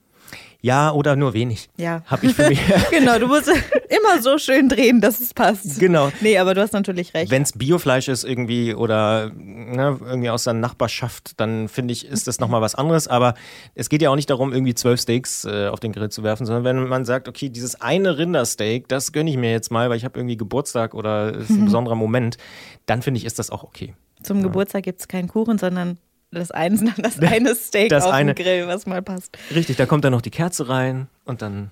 Ja, 0.61 0.91
oder 0.91 1.15
nur 1.15 1.33
wenig. 1.33 1.69
Ja. 1.77 2.03
Hab 2.05 2.21
ich 2.21 2.33
für 2.33 2.49
mich. 2.49 2.59
genau, 2.91 3.17
du 3.17 3.27
musst 3.27 3.47
immer 3.89 4.21
so 4.21 4.37
schön 4.37 4.67
drehen, 4.67 4.99
dass 4.99 5.21
es 5.21 5.33
passt. 5.33 5.79
Genau. 5.79 6.11
Nee, 6.19 6.37
aber 6.37 6.53
du 6.53 6.61
hast 6.61 6.73
natürlich 6.73 7.13
recht. 7.13 7.31
Wenn 7.31 7.43
es 7.43 7.53
Biofleisch 7.53 8.09
ist 8.09 8.25
irgendwie 8.25 8.73
oder 8.73 9.31
ne, 9.33 9.97
irgendwie 10.05 10.29
aus 10.29 10.43
der 10.43 10.53
Nachbarschaft, 10.53 11.39
dann 11.39 11.69
finde 11.69 11.93
ich, 11.93 12.05
ist 12.05 12.27
das 12.27 12.39
nochmal 12.39 12.61
was 12.61 12.75
anderes. 12.75 13.07
Aber 13.07 13.35
es 13.73 13.87
geht 13.87 14.01
ja 14.01 14.09
auch 14.09 14.17
nicht 14.17 14.29
darum, 14.29 14.51
irgendwie 14.51 14.75
zwölf 14.75 14.99
Steaks 14.99 15.45
äh, 15.45 15.67
auf 15.67 15.79
den 15.79 15.93
Grill 15.93 16.09
zu 16.09 16.23
werfen, 16.23 16.45
sondern 16.45 16.65
wenn 16.65 16.89
man 16.89 17.05
sagt, 17.05 17.29
okay, 17.29 17.47
dieses 17.47 17.79
eine 17.79 18.17
Rindersteak, 18.17 18.89
das 18.89 19.13
gönne 19.13 19.29
ich 19.29 19.37
mir 19.37 19.51
jetzt 19.51 19.71
mal, 19.71 19.89
weil 19.89 19.95
ich 19.95 20.03
habe 20.03 20.19
irgendwie 20.19 20.35
Geburtstag 20.37 20.93
oder 20.93 21.35
es 21.35 21.49
ist 21.49 21.57
ein 21.57 21.65
besonderer 21.65 21.95
Moment, 21.95 22.37
dann 22.85 23.01
finde 23.01 23.19
ich, 23.19 23.25
ist 23.25 23.39
das 23.39 23.49
auch 23.49 23.63
okay. 23.63 23.95
Zum 24.23 24.37
ja. 24.37 24.43
Geburtstag 24.43 24.83
gibt 24.83 24.99
es 24.99 25.07
keinen 25.07 25.29
Kuchen, 25.29 25.57
sondern 25.57 25.97
das, 26.31 26.51
ein, 26.51 26.93
das 26.97 27.19
eine 27.19 27.55
Steak 27.55 27.89
das 27.89 28.05
auf 28.05 28.13
eine, 28.13 28.33
dem 28.33 28.43
Grill, 28.43 28.67
was 28.67 28.85
mal 28.85 29.01
passt. 29.01 29.37
Richtig, 29.53 29.77
da 29.77 29.85
kommt 29.85 30.03
dann 30.03 30.11
noch 30.11 30.21
die 30.21 30.31
Kerze 30.31 30.69
rein 30.69 31.07
und 31.25 31.41
dann 31.41 31.71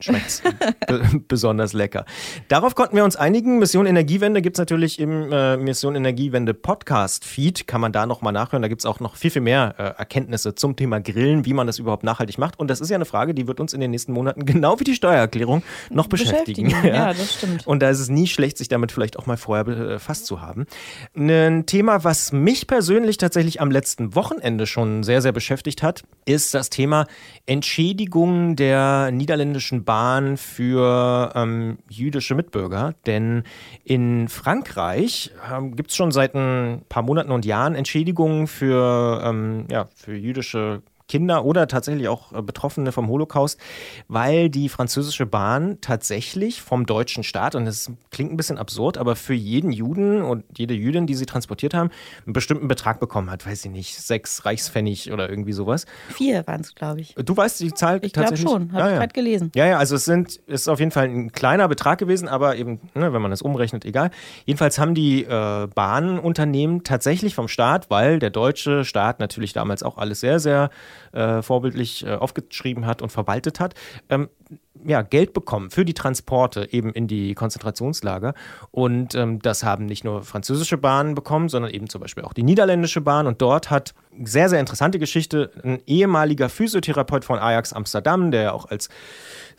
schmeckt 0.00 0.42
besonders 1.28 1.72
lecker. 1.72 2.04
Darauf 2.48 2.74
konnten 2.74 2.96
wir 2.96 3.04
uns 3.04 3.16
einigen. 3.16 3.58
Mission 3.58 3.86
Energiewende 3.86 4.42
gibt 4.42 4.56
es 4.56 4.58
natürlich 4.58 4.98
im 5.00 5.32
äh, 5.32 5.56
Mission 5.56 5.96
Energiewende 5.96 6.54
Podcast-Feed. 6.54 7.66
Kann 7.66 7.80
man 7.80 7.92
da 7.92 8.06
nochmal 8.06 8.32
nachhören. 8.32 8.62
Da 8.62 8.68
gibt 8.68 8.80
es 8.80 8.86
auch 8.86 9.00
noch 9.00 9.16
viel, 9.16 9.30
viel 9.30 9.42
mehr 9.42 9.74
äh, 9.78 9.82
Erkenntnisse 9.98 10.54
zum 10.54 10.76
Thema 10.76 11.00
Grillen, 11.00 11.44
wie 11.44 11.52
man 11.52 11.66
das 11.66 11.78
überhaupt 11.78 12.04
nachhaltig 12.04 12.38
macht. 12.38 12.58
Und 12.58 12.68
das 12.68 12.80
ist 12.80 12.90
ja 12.90 12.94
eine 12.94 13.06
Frage, 13.06 13.34
die 13.34 13.48
wird 13.48 13.58
uns 13.58 13.72
in 13.72 13.80
den 13.80 13.90
nächsten 13.90 14.12
Monaten, 14.12 14.44
genau 14.46 14.78
wie 14.78 14.84
die 14.84 14.94
Steuererklärung, 14.94 15.62
noch 15.90 16.06
beschäftigen. 16.06 16.68
beschäftigen. 16.68 16.94
Ja. 16.94 17.08
ja, 17.08 17.14
das 17.14 17.34
stimmt. 17.34 17.66
Und 17.66 17.80
da 17.80 17.90
ist 17.90 17.98
es 17.98 18.08
nie 18.08 18.26
schlecht, 18.26 18.58
sich 18.58 18.68
damit 18.68 18.92
vielleicht 18.92 19.18
auch 19.18 19.26
mal 19.26 19.36
vorher 19.36 19.64
befasst 19.64 20.26
zu 20.26 20.40
haben. 20.40 20.66
Ein 21.16 21.66
Thema, 21.66 22.04
was 22.04 22.32
mich 22.32 22.66
persönlich 22.66 23.16
tatsächlich 23.16 23.60
am 23.60 23.70
letzten 23.70 24.14
Wochenende 24.14 24.66
schon 24.66 25.02
sehr, 25.02 25.22
sehr 25.22 25.32
beschäftigt 25.32 25.82
hat, 25.82 26.04
ist 26.24 26.54
das 26.54 26.70
Thema 26.70 27.06
Entschädigung 27.46 28.54
der 28.54 29.10
niederländischen 29.10 29.84
Bahn 29.88 30.36
für 30.36 31.32
ähm, 31.34 31.78
jüdische 31.88 32.34
Mitbürger. 32.34 32.94
Denn 33.06 33.44
in 33.84 34.28
Frankreich 34.28 35.32
ähm, 35.50 35.76
gibt 35.76 35.88
es 35.88 35.96
schon 35.96 36.12
seit 36.12 36.34
ein 36.34 36.82
paar 36.90 37.02
Monaten 37.02 37.30
und 37.30 37.46
Jahren 37.46 37.74
Entschädigungen 37.74 38.48
für, 38.48 39.22
ähm, 39.24 39.64
ja, 39.70 39.88
für 39.96 40.14
jüdische 40.14 40.82
Kinder 41.08 41.44
oder 41.44 41.66
tatsächlich 41.66 42.08
auch 42.08 42.32
äh, 42.32 42.42
Betroffene 42.42 42.92
vom 42.92 43.08
Holocaust, 43.08 43.58
weil 44.08 44.50
die 44.50 44.68
französische 44.68 45.26
Bahn 45.26 45.78
tatsächlich 45.80 46.62
vom 46.62 46.86
deutschen 46.86 47.24
Staat, 47.24 47.54
und 47.54 47.64
das 47.64 47.90
klingt 48.10 48.32
ein 48.32 48.36
bisschen 48.36 48.58
absurd, 48.58 48.98
aber 48.98 49.16
für 49.16 49.34
jeden 49.34 49.72
Juden 49.72 50.22
und 50.22 50.44
jede 50.56 50.74
Jüdin, 50.74 51.06
die 51.06 51.14
sie 51.14 51.26
transportiert 51.26 51.74
haben, 51.74 51.90
einen 52.26 52.34
bestimmten 52.34 52.68
Betrag 52.68 53.00
bekommen 53.00 53.30
hat. 53.30 53.46
Weiß 53.46 53.64
ich 53.64 53.70
nicht, 53.70 53.98
sechs 53.98 54.44
Reichspfennig 54.44 55.10
oder 55.12 55.30
irgendwie 55.30 55.52
sowas. 55.52 55.86
Vier 56.10 56.46
waren 56.46 56.60
es, 56.60 56.74
glaube 56.74 57.00
ich. 57.00 57.14
Du 57.14 57.36
weißt 57.36 57.60
die 57.60 57.72
Zahl 57.72 58.00
ich 58.02 58.12
tatsächlich? 58.12 58.40
Ich 58.40 58.46
glaube 58.46 58.64
schon, 58.64 58.72
habe 58.72 58.88
ja, 58.88 58.92
ich 58.92 58.98
gerade 58.98 59.12
gelesen. 59.14 59.50
Ja, 59.54 59.66
ja, 59.66 59.78
also 59.78 59.96
es 59.96 60.04
sind, 60.04 60.36
ist 60.46 60.68
auf 60.68 60.78
jeden 60.78 60.90
Fall 60.90 61.06
ein 61.06 61.32
kleiner 61.32 61.68
Betrag 61.68 61.98
gewesen, 61.98 62.28
aber 62.28 62.56
eben, 62.56 62.80
ne, 62.94 63.12
wenn 63.12 63.22
man 63.22 63.30
das 63.30 63.40
umrechnet, 63.40 63.84
egal. 63.84 64.10
Jedenfalls 64.44 64.78
haben 64.78 64.94
die 64.94 65.24
äh, 65.24 65.66
Bahnunternehmen 65.74 66.84
tatsächlich 66.84 67.34
vom 67.34 67.48
Staat, 67.48 67.88
weil 67.90 68.18
der 68.18 68.30
deutsche 68.30 68.84
Staat 68.84 69.20
natürlich 69.20 69.54
damals 69.54 69.82
auch 69.82 69.96
alles 69.96 70.20
sehr, 70.20 70.38
sehr 70.38 70.70
äh, 71.12 71.42
vorbildlich 71.42 72.04
äh, 72.04 72.14
aufgeschrieben 72.14 72.86
hat 72.86 73.02
und 73.02 73.10
verwaltet 73.10 73.60
hat, 73.60 73.74
ähm, 74.08 74.28
ja, 74.84 75.02
Geld 75.02 75.32
bekommen 75.32 75.70
für 75.70 75.84
die 75.84 75.94
Transporte 75.94 76.72
eben 76.72 76.92
in 76.92 77.06
die 77.06 77.34
Konzentrationslager. 77.34 78.34
Und 78.70 79.14
ähm, 79.14 79.40
das 79.40 79.64
haben 79.64 79.86
nicht 79.86 80.04
nur 80.04 80.22
französische 80.22 80.78
Bahnen 80.78 81.14
bekommen, 81.14 81.48
sondern 81.48 81.70
eben 81.70 81.88
zum 81.88 82.00
Beispiel 82.00 82.24
auch 82.24 82.32
die 82.32 82.42
niederländische 82.42 83.00
Bahn. 83.00 83.26
Und 83.26 83.42
dort 83.42 83.70
hat 83.70 83.94
sehr, 84.24 84.48
sehr 84.48 84.60
interessante 84.60 84.98
Geschichte 84.98 85.50
ein 85.62 85.80
ehemaliger 85.86 86.48
Physiotherapeut 86.48 87.24
von 87.24 87.38
Ajax 87.38 87.72
Amsterdam, 87.72 88.30
der 88.30 88.42
ja 88.42 88.52
auch 88.52 88.66
als 88.66 88.88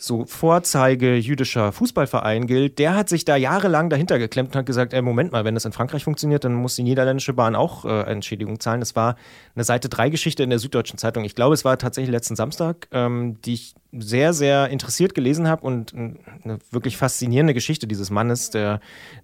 so 0.02 0.26
Vorzeige 0.26 1.16
jüdischer 1.16 1.74
Fußballverein 1.74 2.48
gilt, 2.48 2.80
der 2.80 2.96
hat 2.96 3.10
sich 3.10 3.26
da 3.26 3.36
jahrelang 3.36 3.90
dahinter 3.90 4.18
geklemmt 4.18 4.50
und 4.50 4.60
hat 4.60 4.66
gesagt, 4.66 4.94
ey, 4.94 5.02
Moment 5.02 5.34
mal, 5.34 5.44
wenn 5.44 5.56
das 5.56 5.66
in 5.66 5.74
Frankreich 5.74 6.06
funktioniert, 6.06 6.46
dann 6.46 6.54
muss 6.54 6.76
die 6.76 6.84
niederländische 6.84 7.34
Bahn 7.34 7.54
auch 7.54 7.84
äh, 7.84 8.04
Entschädigung 8.04 8.62
zahlen. 8.62 8.80
Das 8.80 8.96
war 8.96 9.18
eine 9.56 9.66
Seite 9.66 9.90
3 9.90 10.10
Geschichte 10.10 10.42
in 10.42 10.50
der 10.50 10.60
Süddeutschen 10.60 10.98
Zeitung. 10.98 11.26
Ich 11.26 11.36
glaube, 11.36 11.54
es 11.54 11.66
war 11.66 11.78
tatsächlich 11.78 12.12
letzten 12.12 12.38
Samstag, 12.38 12.88
ähm, 12.92 13.42
die 13.44 13.56
ich 13.56 13.76
sehr, 13.92 14.34
sehr 14.34 14.70
interessiert 14.70 15.09
recherchiert, 15.10 15.16
gelesen 15.16 15.48
habe 15.48 15.66
und 15.66 15.94
eine 15.94 16.60
wirklich 16.72 16.98
faszinierende 16.98 17.54
Geschichte 17.54 17.88
dieses 17.88 18.10
Mannes, 18.10 18.50
der, 18.50 18.80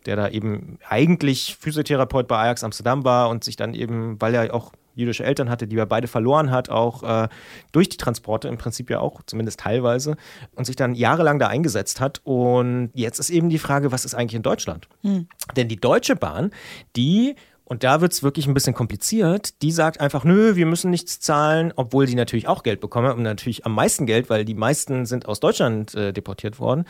der 0.05 0.15
da 0.15 0.29
eben 0.29 0.77
eigentlich 0.87 1.57
Physiotherapeut 1.59 2.27
bei 2.27 2.37
Ajax 2.37 2.63
Amsterdam 2.63 3.03
war 3.03 3.29
und 3.29 3.43
sich 3.43 3.55
dann 3.55 3.73
eben, 3.73 4.19
weil 4.19 4.33
er 4.33 4.53
auch 4.53 4.71
jüdische 4.95 5.25
Eltern 5.25 5.49
hatte, 5.49 5.67
die 5.67 5.77
er 5.77 5.85
beide 5.85 6.07
verloren 6.07 6.51
hat, 6.51 6.69
auch 6.69 7.03
äh, 7.03 7.27
durch 7.73 7.89
die 7.89 7.97
Transporte 7.97 8.47
im 8.47 8.57
Prinzip 8.57 8.89
ja 8.89 8.99
auch, 9.01 9.21
zumindest 9.25 9.59
teilweise, 9.59 10.15
und 10.55 10.65
sich 10.65 10.77
dann 10.77 10.95
jahrelang 10.95 11.37
da 11.37 11.47
eingesetzt 11.47 11.99
hat. 11.99 12.21
Und 12.23 12.91
jetzt 12.93 13.19
ist 13.19 13.29
eben 13.29 13.49
die 13.49 13.59
Frage, 13.59 13.91
was 13.91 14.05
ist 14.05 14.15
eigentlich 14.15 14.35
in 14.35 14.41
Deutschland? 14.41 14.87
Hm. 15.01 15.27
Denn 15.57 15.67
die 15.67 15.75
Deutsche 15.75 16.15
Bahn, 16.15 16.51
die 16.95 17.35
und 17.65 17.83
da 17.83 17.99
wird 17.99 18.13
es 18.13 18.23
wirklich 18.23 18.47
ein 18.47 18.53
bisschen 18.53 18.75
kompliziert. 18.75 19.61
Die 19.63 19.71
sagt 19.71 19.99
einfach, 19.99 20.23
nö, 20.23 20.55
wir 20.55 20.67
müssen 20.67 20.91
nichts 20.91 21.19
zahlen, 21.19 21.73
obwohl 21.75 22.05
die 22.05 22.15
natürlich 22.15 22.47
auch 22.47 22.61
Geld 22.61 22.79
bekommen 22.79 23.11
und 23.11 23.23
natürlich 23.23 23.65
am 23.65 23.73
meisten 23.73 24.05
Geld, 24.05 24.29
weil 24.29 24.45
die 24.45 24.53
meisten 24.53 25.05
sind 25.05 25.27
aus 25.27 25.39
Deutschland 25.39 25.93
äh, 25.95 26.13
deportiert 26.13 26.59
worden. 26.59 26.85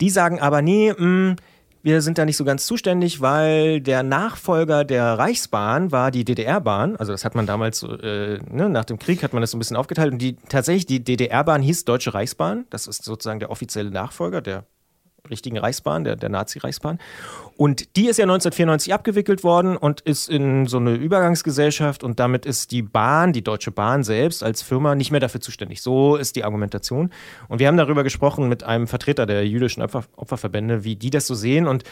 Die 0.00 0.10
sagen 0.10 0.40
aber, 0.40 0.62
nee, 0.62 0.92
mh, 0.92 1.06
mm, 1.06 1.36
wir 1.82 2.00
sind 2.00 2.16
da 2.16 2.24
nicht 2.24 2.38
so 2.38 2.44
ganz 2.44 2.64
zuständig, 2.64 3.20
weil 3.20 3.82
der 3.82 4.02
Nachfolger 4.02 4.84
der 4.84 5.18
Reichsbahn 5.18 5.92
war 5.92 6.10
die 6.10 6.24
DDR-Bahn. 6.24 6.96
Also 6.96 7.12
das 7.12 7.26
hat 7.26 7.34
man 7.34 7.44
damals, 7.44 7.82
äh, 7.82 8.38
ne, 8.50 8.70
nach 8.70 8.86
dem 8.86 8.98
Krieg 8.98 9.22
hat 9.22 9.34
man 9.34 9.42
das 9.42 9.50
so 9.50 9.58
ein 9.58 9.60
bisschen 9.60 9.76
aufgeteilt. 9.76 10.10
Und 10.10 10.22
die 10.22 10.36
tatsächlich, 10.48 10.86
die 10.86 11.04
DDR-Bahn 11.04 11.60
hieß 11.60 11.84
Deutsche 11.84 12.14
Reichsbahn. 12.14 12.64
Das 12.70 12.86
ist 12.86 13.04
sozusagen 13.04 13.38
der 13.38 13.50
offizielle 13.50 13.90
Nachfolger 13.90 14.40
der 14.40 14.64
richtigen 15.30 15.56
Reichsbahn, 15.56 16.04
der, 16.04 16.16
der 16.16 16.28
Nazi-Reichsbahn. 16.28 16.98
Und 17.56 17.96
die 17.96 18.08
ist 18.08 18.18
ja 18.18 18.24
1994 18.24 18.92
abgewickelt 18.92 19.42
worden 19.42 19.76
und 19.76 20.00
ist 20.02 20.28
in 20.28 20.66
so 20.66 20.76
eine 20.76 20.94
Übergangsgesellschaft 20.94 22.04
und 22.04 22.20
damit 22.20 22.44
ist 22.44 22.72
die 22.72 22.82
Bahn, 22.82 23.32
die 23.32 23.42
Deutsche 23.42 23.70
Bahn 23.70 24.02
selbst 24.04 24.42
als 24.42 24.60
Firma 24.60 24.94
nicht 24.94 25.10
mehr 25.10 25.20
dafür 25.20 25.40
zuständig. 25.40 25.80
So 25.80 26.16
ist 26.16 26.36
die 26.36 26.44
Argumentation. 26.44 27.10
Und 27.48 27.58
wir 27.58 27.68
haben 27.68 27.76
darüber 27.76 28.02
gesprochen 28.02 28.48
mit 28.48 28.64
einem 28.64 28.86
Vertreter 28.86 29.24
der 29.24 29.46
jüdischen 29.46 29.82
Opfer 29.82 30.04
Opferverbände, 30.16 30.84
wie 30.84 30.96
die 30.96 31.10
das 31.10 31.26
so 31.26 31.34
sehen 31.34 31.66
und 31.66 31.84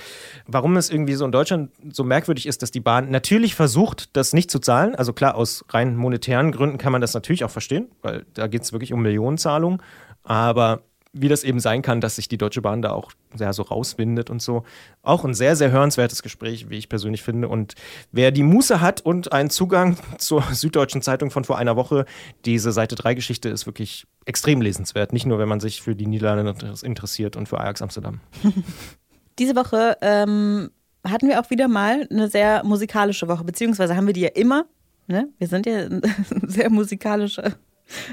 warum 0.46 0.76
es 0.76 0.90
irgendwie 0.90 1.14
so 1.14 1.24
in 1.24 1.32
Deutschland 1.32 1.70
so 1.90 2.04
merkwürdig 2.04 2.46
ist, 2.46 2.62
dass 2.62 2.70
die 2.70 2.80
Bahn 2.80 3.10
natürlich 3.10 3.54
versucht, 3.54 4.14
das 4.16 4.32
nicht 4.32 4.50
zu 4.50 4.58
zahlen. 4.58 4.94
Also 4.94 5.12
klar, 5.12 5.36
aus 5.36 5.64
rein 5.70 5.96
monetären 5.96 6.52
Gründen 6.52 6.76
kann 6.76 6.92
man 6.92 7.00
das 7.00 7.14
natürlich 7.14 7.44
auch 7.44 7.50
verstehen, 7.50 7.88
weil 8.02 8.26
da 8.34 8.46
geht 8.46 8.62
es 8.62 8.72
wirklich 8.72 8.92
um 8.92 9.00
Millionenzahlungen. 9.00 9.80
Aber 10.24 10.82
wie 11.12 11.28
das 11.28 11.44
eben 11.44 11.60
sein 11.60 11.82
kann, 11.82 12.00
dass 12.00 12.16
sich 12.16 12.28
die 12.28 12.38
Deutsche 12.38 12.62
Bahn 12.62 12.80
da 12.80 12.92
auch 12.92 13.12
sehr 13.34 13.52
so 13.52 13.62
rauswindet 13.62 14.30
und 14.30 14.40
so. 14.40 14.64
Auch 15.02 15.24
ein 15.24 15.34
sehr, 15.34 15.56
sehr 15.56 15.70
hörenswertes 15.70 16.22
Gespräch, 16.22 16.70
wie 16.70 16.78
ich 16.78 16.88
persönlich 16.88 17.22
finde. 17.22 17.48
Und 17.48 17.74
wer 18.12 18.30
die 18.30 18.42
Muße 18.42 18.80
hat 18.80 19.02
und 19.02 19.32
einen 19.32 19.50
Zugang 19.50 19.98
zur 20.18 20.42
Süddeutschen 20.42 21.02
Zeitung 21.02 21.30
von 21.30 21.44
vor 21.44 21.58
einer 21.58 21.76
Woche, 21.76 22.06
diese 22.46 22.72
Seite 22.72 22.94
3 22.94 23.14
Geschichte 23.14 23.50
ist 23.50 23.66
wirklich 23.66 24.06
extrem 24.24 24.62
lesenswert. 24.62 25.12
Nicht 25.12 25.26
nur, 25.26 25.38
wenn 25.38 25.48
man 25.48 25.60
sich 25.60 25.82
für 25.82 25.94
die 25.94 26.06
Niederlande 26.06 26.54
interessiert 26.82 27.36
und 27.36 27.48
für 27.48 27.60
Ajax 27.60 27.82
Amsterdam. 27.82 28.20
Diese 29.38 29.56
Woche 29.56 29.96
ähm, 30.00 30.70
hatten 31.04 31.28
wir 31.28 31.40
auch 31.40 31.50
wieder 31.50 31.68
mal 31.68 32.06
eine 32.10 32.28
sehr 32.28 32.64
musikalische 32.64 33.28
Woche, 33.28 33.44
beziehungsweise 33.44 33.96
haben 33.96 34.06
wir 34.06 34.14
die 34.14 34.20
ja 34.20 34.28
immer. 34.28 34.66
Ne? 35.08 35.28
Wir 35.38 35.48
sind 35.48 35.66
ja 35.66 35.88
sehr 36.46 36.70
musikalische 36.70 37.56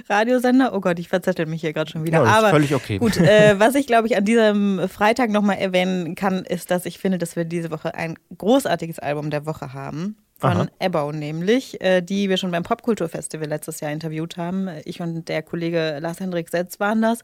Radiosender. 0.09 0.73
Oh 0.73 0.81
Gott, 0.81 0.99
ich 0.99 1.09
verzettel 1.09 1.45
mich 1.45 1.61
hier 1.61 1.73
gerade 1.73 1.91
schon 1.91 2.03
wieder. 2.03 2.23
Ja, 2.23 2.25
Aber 2.25 2.49
völlig 2.49 2.73
okay. 2.73 2.97
Gut, 2.97 3.17
äh, 3.17 3.59
was 3.59 3.75
ich 3.75 3.87
glaube 3.87 4.07
ich 4.07 4.17
an 4.17 4.25
diesem 4.25 4.87
Freitag 4.89 5.29
nochmal 5.29 5.57
erwähnen 5.57 6.15
kann, 6.15 6.43
ist, 6.45 6.71
dass 6.71 6.85
ich 6.85 6.99
finde, 6.99 7.17
dass 7.17 7.35
wir 7.35 7.45
diese 7.45 7.71
Woche 7.71 7.95
ein 7.95 8.17
großartiges 8.37 8.99
Album 8.99 9.29
der 9.29 9.45
Woche 9.45 9.73
haben. 9.73 10.17
Von 10.39 10.69
Ebbo 10.79 11.11
nämlich, 11.11 11.81
äh, 11.81 11.99
die 12.01 12.29
wir 12.29 12.37
schon 12.37 12.51
beim 12.51 12.63
Popkulturfestival 12.63 13.45
letztes 13.49 13.81
Jahr 13.81 13.91
interviewt 13.91 14.37
haben. 14.37 14.69
Ich 14.85 15.01
und 15.01 15.27
der 15.27 15.41
Kollege 15.43 15.99
Lars-Hendrik 15.99 16.47
Setz 16.47 16.79
waren 16.79 17.01
das. 17.01 17.19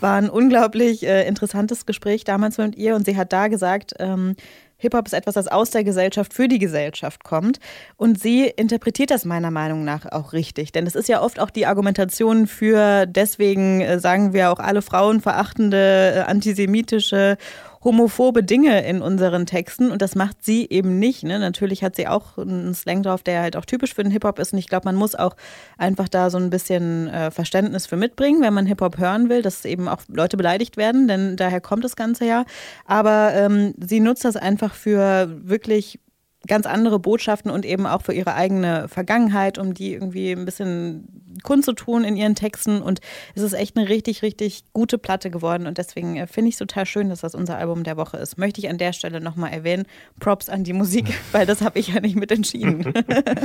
War 0.00 0.16
ein 0.16 0.30
unglaublich 0.30 1.04
äh, 1.04 1.26
interessantes 1.26 1.86
Gespräch 1.86 2.22
damals 2.22 2.58
mit 2.58 2.76
ihr 2.76 2.94
und 2.94 3.04
sie 3.04 3.16
hat 3.16 3.32
da 3.32 3.48
gesagt, 3.48 3.94
ähm, 3.98 4.36
Hip-Hop 4.82 5.06
ist 5.06 5.14
etwas, 5.14 5.34
das 5.34 5.48
aus 5.48 5.70
der 5.70 5.84
Gesellschaft 5.84 6.34
für 6.34 6.48
die 6.48 6.58
Gesellschaft 6.58 7.24
kommt. 7.24 7.58
Und 7.96 8.20
sie 8.20 8.46
interpretiert 8.46 9.10
das 9.10 9.24
meiner 9.24 9.50
Meinung 9.50 9.84
nach 9.84 10.10
auch 10.10 10.32
richtig. 10.32 10.72
Denn 10.72 10.86
es 10.86 10.94
ist 10.94 11.08
ja 11.08 11.22
oft 11.22 11.40
auch 11.40 11.50
die 11.50 11.66
Argumentation 11.66 12.46
für, 12.46 13.06
deswegen 13.06 13.80
äh, 13.80 13.98
sagen 13.98 14.32
wir 14.32 14.52
auch 14.52 14.58
alle 14.58 14.82
frauenverachtende, 14.82 16.14
äh, 16.16 16.20
antisemitische 16.20 17.38
homophobe 17.84 18.42
Dinge 18.42 18.86
in 18.86 19.02
unseren 19.02 19.46
Texten 19.46 19.90
und 19.90 20.02
das 20.02 20.14
macht 20.14 20.44
sie 20.44 20.68
eben 20.68 20.98
nicht. 20.98 21.24
Ne? 21.24 21.38
Natürlich 21.38 21.82
hat 21.82 21.96
sie 21.96 22.06
auch 22.06 22.38
einen 22.38 22.74
Slang 22.74 23.02
drauf, 23.02 23.22
der 23.22 23.42
halt 23.42 23.56
auch 23.56 23.64
typisch 23.64 23.94
für 23.94 24.02
den 24.02 24.12
Hip-Hop 24.12 24.38
ist 24.38 24.52
und 24.52 24.58
ich 24.58 24.68
glaube, 24.68 24.84
man 24.84 24.94
muss 24.94 25.14
auch 25.14 25.36
einfach 25.78 26.08
da 26.08 26.30
so 26.30 26.38
ein 26.38 26.50
bisschen 26.50 27.08
äh, 27.08 27.30
Verständnis 27.30 27.86
für 27.86 27.96
mitbringen, 27.96 28.40
wenn 28.42 28.54
man 28.54 28.66
Hip-Hop 28.66 28.98
hören 28.98 29.28
will, 29.28 29.42
dass 29.42 29.64
eben 29.64 29.88
auch 29.88 30.02
Leute 30.08 30.36
beleidigt 30.36 30.76
werden, 30.76 31.08
denn 31.08 31.36
daher 31.36 31.60
kommt 31.60 31.84
das 31.84 31.96
Ganze 31.96 32.24
ja. 32.24 32.44
Aber 32.84 33.32
ähm, 33.34 33.74
sie 33.78 34.00
nutzt 34.00 34.24
das 34.24 34.36
einfach 34.36 34.74
für 34.74 35.28
wirklich 35.42 35.98
ganz 36.46 36.66
andere 36.66 36.98
Botschaften 36.98 37.50
und 37.50 37.64
eben 37.64 37.86
auch 37.86 38.02
für 38.02 38.12
ihre 38.12 38.34
eigene 38.34 38.88
Vergangenheit, 38.88 39.58
um 39.58 39.74
die 39.74 39.92
irgendwie 39.92 40.32
ein 40.32 40.44
bisschen 40.44 41.22
kundzutun 41.42 42.04
in 42.04 42.16
ihren 42.16 42.34
Texten. 42.34 42.82
Und 42.82 43.00
es 43.34 43.42
ist 43.42 43.52
echt 43.52 43.76
eine 43.76 43.88
richtig, 43.88 44.22
richtig 44.22 44.64
gute 44.72 44.98
Platte 44.98 45.30
geworden. 45.30 45.66
Und 45.66 45.78
deswegen 45.78 46.16
äh, 46.16 46.26
finde 46.26 46.48
ich 46.48 46.54
es 46.54 46.58
total 46.58 46.86
schön, 46.86 47.08
dass 47.08 47.20
das 47.20 47.34
unser 47.34 47.58
Album 47.58 47.84
der 47.84 47.96
Woche 47.96 48.16
ist. 48.16 48.38
Möchte 48.38 48.60
ich 48.60 48.68
an 48.68 48.78
der 48.78 48.92
Stelle 48.92 49.20
nochmal 49.20 49.52
erwähnen. 49.52 49.84
Props 50.18 50.48
an 50.48 50.64
die 50.64 50.72
Musik, 50.72 51.06
weil 51.32 51.46
das 51.46 51.62
habe 51.62 51.78
ich 51.78 51.88
ja 51.88 52.00
nicht 52.00 52.16
mit 52.16 52.32
entschieden. 52.32 52.92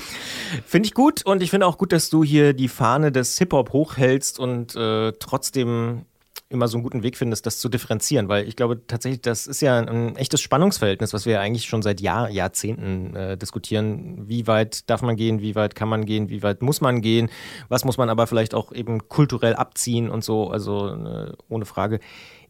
finde 0.66 0.88
ich 0.88 0.94
gut 0.94 1.26
und 1.26 1.44
ich 1.44 1.52
finde 1.52 1.68
auch 1.68 1.78
gut, 1.78 1.92
dass 1.92 2.10
du 2.10 2.24
hier 2.24 2.54
die 2.54 2.68
Fahne 2.68 3.12
des 3.12 3.38
Hip-Hop 3.38 3.74
hochhältst 3.74 4.40
und 4.40 4.76
äh, 4.76 5.14
trotzdem 5.20 6.06
immer 6.50 6.68
so 6.68 6.78
einen 6.78 6.84
guten 6.84 7.04
Weg 7.04 7.18
findest, 7.18 7.46
das 7.46 7.60
zu 7.60 7.70
differenzieren, 7.70 8.30
weil 8.30 8.48
ich 8.48 8.56
glaube 8.56 8.86
tatsächlich, 8.88 9.22
das 9.22 9.48
ist 9.48 9.62
ja 9.62 9.80
ein 9.80 10.16
echtes 10.16 10.42
Spannungsverhältnis, 10.42 11.14
was 11.14 11.26
wir 11.26 11.42
eigentlich 11.42 11.66
schon 11.66 11.82
seit 11.82 12.00
Jahr, 12.00 12.30
Jahrzehnten 12.30 13.16
äh, 13.16 13.38
diskutieren. 13.38 14.28
Wie 14.28 14.48
weit 14.48 14.90
darf 14.90 15.02
man 15.02 15.16
gehen, 15.16 15.42
wie 15.42 15.56
weit 15.56 15.76
kann 15.76 15.90
man 15.90 16.06
gehen, 16.06 16.30
wie 16.30 16.44
weit 16.44 16.62
muss 16.62 16.80
man 16.80 17.02
gehen, 17.02 17.30
was 17.68 17.84
muss 17.84 17.98
man 17.98 18.10
aber 18.10 18.28
vielleicht 18.28 18.54
auch 18.54 18.72
eben 18.72 19.10
kulturell 19.10 19.56
abziehen 19.56 20.10
und 20.10 20.24
so, 20.24 20.50
also 20.50 20.88
äh, 20.88 21.34
ohne 21.50 21.66
Frage 21.66 22.00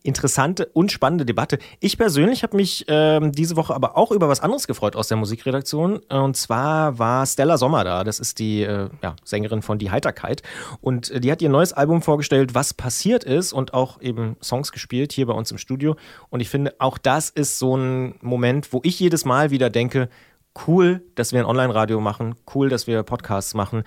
interessante 0.03 0.67
und 0.67 0.91
spannende 0.91 1.25
Debatte. 1.25 1.59
Ich 1.79 1.97
persönlich 1.97 2.43
habe 2.43 2.55
mich 2.55 2.85
ähm, 2.87 3.31
diese 3.31 3.55
Woche 3.55 3.75
aber 3.75 3.97
auch 3.97 4.11
über 4.11 4.29
was 4.29 4.39
anderes 4.39 4.67
gefreut 4.67 4.95
aus 4.95 5.07
der 5.07 5.17
Musikredaktion. 5.17 5.97
Und 5.97 6.37
zwar 6.37 6.97
war 6.99 7.25
Stella 7.25 7.57
Sommer 7.57 7.83
da. 7.83 8.03
Das 8.03 8.19
ist 8.19 8.39
die 8.39 8.63
äh, 8.63 8.89
ja, 9.01 9.15
Sängerin 9.23 9.61
von 9.61 9.79
Die 9.79 9.91
Heiterkeit. 9.91 10.43
Und 10.81 11.11
äh, 11.11 11.19
die 11.19 11.31
hat 11.31 11.41
ihr 11.41 11.49
neues 11.49 11.73
Album 11.73 12.01
vorgestellt, 12.01 12.55
was 12.55 12.73
passiert 12.73 13.23
ist 13.23 13.53
und 13.53 13.73
auch 13.73 14.01
eben 14.01 14.37
Songs 14.41 14.71
gespielt 14.71 15.11
hier 15.11 15.25
bei 15.25 15.33
uns 15.33 15.51
im 15.51 15.57
Studio. 15.57 15.95
Und 16.29 16.39
ich 16.39 16.49
finde, 16.49 16.75
auch 16.79 16.97
das 16.97 17.29
ist 17.29 17.59
so 17.59 17.75
ein 17.75 18.15
Moment, 18.21 18.73
wo 18.73 18.81
ich 18.83 18.99
jedes 18.99 19.25
Mal 19.25 19.51
wieder 19.51 19.69
denke, 19.69 20.09
cool, 20.67 21.03
dass 21.15 21.33
wir 21.33 21.39
ein 21.39 21.45
Online-Radio 21.45 21.99
machen, 21.99 22.35
cool, 22.55 22.69
dass 22.69 22.87
wir 22.87 23.03
Podcasts 23.03 23.53
machen 23.53 23.83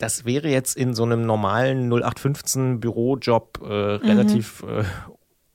das 0.00 0.24
wäre 0.24 0.48
jetzt 0.48 0.76
in 0.76 0.94
so 0.94 1.04
einem 1.04 1.26
normalen 1.26 1.92
0815 1.92 2.80
Bürojob 2.80 3.60
äh, 3.62 3.98
mhm. 3.98 4.06
relativ 4.06 4.62
äh, 4.62 4.84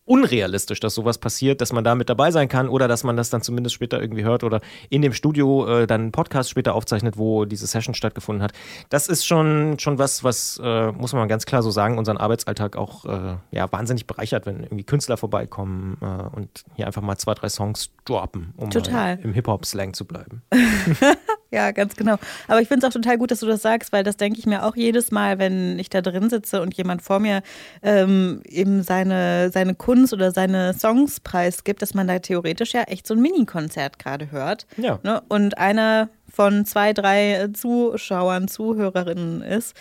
unrealistisch, 0.06 0.80
dass 0.80 0.94
sowas 0.94 1.18
passiert, 1.18 1.62
dass 1.62 1.74
man 1.74 1.84
da 1.84 1.96
mit 1.96 2.10
dabei 2.10 2.30
sein 2.30 2.48
kann 2.48 2.70
oder 2.70 2.88
dass 2.88 3.04
man 3.04 3.18
das 3.18 3.32
dann 3.32 3.42
zumindest 3.42 3.74
später 3.74 4.00
irgendwie 4.00 4.24
hört 4.24 4.44
oder 4.44 4.62
in 4.90 5.02
dem 5.02 5.14
Studio 5.14 5.68
äh, 5.68 5.88
dann 5.88 6.02
einen 6.02 6.12
Podcast 6.12 6.52
später 6.52 6.76
aufzeichnet, 6.76 7.18
wo 7.18 7.46
diese 7.46 7.66
Session 7.66 7.96
stattgefunden 7.96 8.44
hat. 8.44 8.54
Das 8.90 9.08
ist 9.08 9.26
schon, 9.26 9.80
schon 9.80 9.98
was, 9.98 10.24
was, 10.24 10.62
äh, 10.64 10.92
muss 10.92 11.14
man 11.14 11.28
ganz 11.28 11.48
klar 11.48 11.64
so 11.64 11.72
sagen, 11.72 11.98
unseren 11.98 12.18
Arbeitsalltag 12.18 12.76
auch 12.76 13.06
äh, 13.06 13.38
ja, 13.50 13.72
wahnsinnig 13.72 14.06
bereichert, 14.06 14.46
wenn 14.46 14.62
irgendwie 14.62 14.84
Künstler 14.84 15.18
vorbeikommen 15.18 15.98
äh, 16.02 16.36
und 16.36 16.66
hier 16.76 16.86
einfach 16.86 17.02
mal 17.02 17.18
zwei, 17.18 17.34
drei 17.34 17.50
Songs 17.50 17.90
droppen, 18.06 18.54
um 18.58 18.70
im 18.70 19.34
Hip-Hop-Slang 19.34 19.94
zu 19.94 20.06
bleiben. 20.06 20.44
Ja, 21.56 21.72
ganz 21.72 21.96
genau. 21.96 22.18
Aber 22.50 22.62
ich 22.62 22.68
finde 22.68 22.86
es 22.86 22.90
auch 22.92 22.94
total 22.94 23.18
gut, 23.18 23.32
dass 23.32 23.40
du 23.40 23.46
das 23.46 23.62
sagst, 23.62 23.94
weil 23.94 24.04
das 24.04 24.18
denke 24.18 24.38
ich 24.40 24.46
mir 24.46 24.66
auch 24.66 24.76
jedes 24.76 25.10
Mal, 25.10 25.40
wenn 25.40 25.80
ich 25.80 25.90
da 25.90 26.02
drin 26.02 26.30
sitze 26.30 26.62
und 26.62 26.74
jemand 26.74 27.02
vor 27.02 27.20
mir 27.20 27.44
ähm, 27.82 28.42
eben 28.46 28.84
seine, 28.84 29.52
seine 29.52 29.74
Kunst 29.74 30.14
oder 30.14 30.32
seine 30.32 30.74
Songs 30.74 31.22
preisgibt, 31.22 31.82
dass 31.82 31.94
man 31.94 32.10
da 32.10 32.20
theoretisch 32.20 32.74
ja 32.74 32.84
echt 32.84 33.08
so 33.08 33.14
ein 33.14 33.22
Mini-Konzert 33.22 34.00
gerade 34.00 34.32
hört. 34.32 34.68
Ja. 34.76 35.00
Ne? 35.04 35.24
Und 35.30 35.58
einer 35.58 36.10
von 36.30 36.66
zwei, 36.66 36.92
drei 36.92 37.48
Zuschauern, 37.54 38.50
Zuhörerinnen 38.50 39.42
ist. 39.42 39.78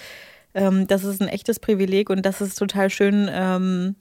Ähm, 0.54 0.86
das 0.86 1.02
ist 1.02 1.20
ein 1.20 1.26
echtes 1.26 1.58
Privileg 1.58 2.08
und 2.08 2.24
das 2.24 2.40
ist 2.40 2.56
total 2.56 2.88
schön. 2.88 3.28
Ähm, 3.32 3.96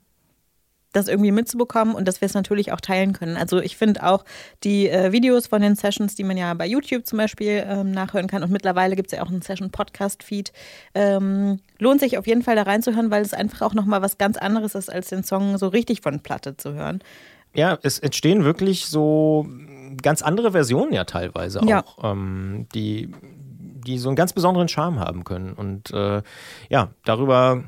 das 0.93 1.07
irgendwie 1.07 1.31
mitzubekommen 1.31 1.95
und 1.95 2.07
dass 2.07 2.21
wir 2.21 2.27
es 2.27 2.33
natürlich 2.33 2.71
auch 2.71 2.79
teilen 2.79 3.13
können. 3.13 3.35
Also 3.35 3.59
ich 3.59 3.75
finde 3.75 4.03
auch 4.03 4.23
die 4.63 4.89
äh, 4.89 5.11
Videos 5.11 5.47
von 5.47 5.61
den 5.61 5.75
Sessions, 5.75 6.15
die 6.15 6.23
man 6.23 6.37
ja 6.37 6.53
bei 6.53 6.65
YouTube 6.65 7.05
zum 7.05 7.17
Beispiel 7.17 7.63
ähm, 7.67 7.91
nachhören 7.91 8.27
kann 8.27 8.43
und 8.43 8.51
mittlerweile 8.51 8.95
gibt 8.95 9.11
es 9.11 9.17
ja 9.17 9.23
auch 9.23 9.29
einen 9.29 9.41
Session-Podcast-Feed, 9.41 10.53
ähm, 10.95 11.59
lohnt 11.79 11.99
sich 11.99 12.17
auf 12.17 12.27
jeden 12.27 12.43
Fall 12.43 12.55
da 12.55 12.63
reinzuhören, 12.63 13.11
weil 13.11 13.23
es 13.23 13.33
einfach 13.33 13.61
auch 13.61 13.73
nochmal 13.73 14.01
was 14.01 14.17
ganz 14.17 14.37
anderes 14.37 14.75
ist, 14.75 14.91
als 14.91 15.09
den 15.09 15.23
Song 15.23 15.57
so 15.57 15.67
richtig 15.67 16.01
von 16.01 16.21
Platte 16.21 16.55
zu 16.55 16.73
hören. 16.73 16.99
Ja, 17.55 17.77
es 17.83 17.99
entstehen 17.99 18.43
wirklich 18.43 18.87
so 18.87 19.47
ganz 20.01 20.21
andere 20.21 20.51
Versionen 20.51 20.93
ja 20.93 21.03
teilweise 21.03 21.61
auch, 21.61 21.67
ja. 21.67 21.83
Ähm, 22.01 22.67
die, 22.73 23.11
die 23.85 23.99
so 23.99 24.09
einen 24.09 24.15
ganz 24.15 24.33
besonderen 24.33 24.67
Charme 24.67 24.99
haben 24.99 25.23
können. 25.23 25.53
Und 25.53 25.91
äh, 25.91 26.23
ja, 26.69 26.89
darüber 27.05 27.63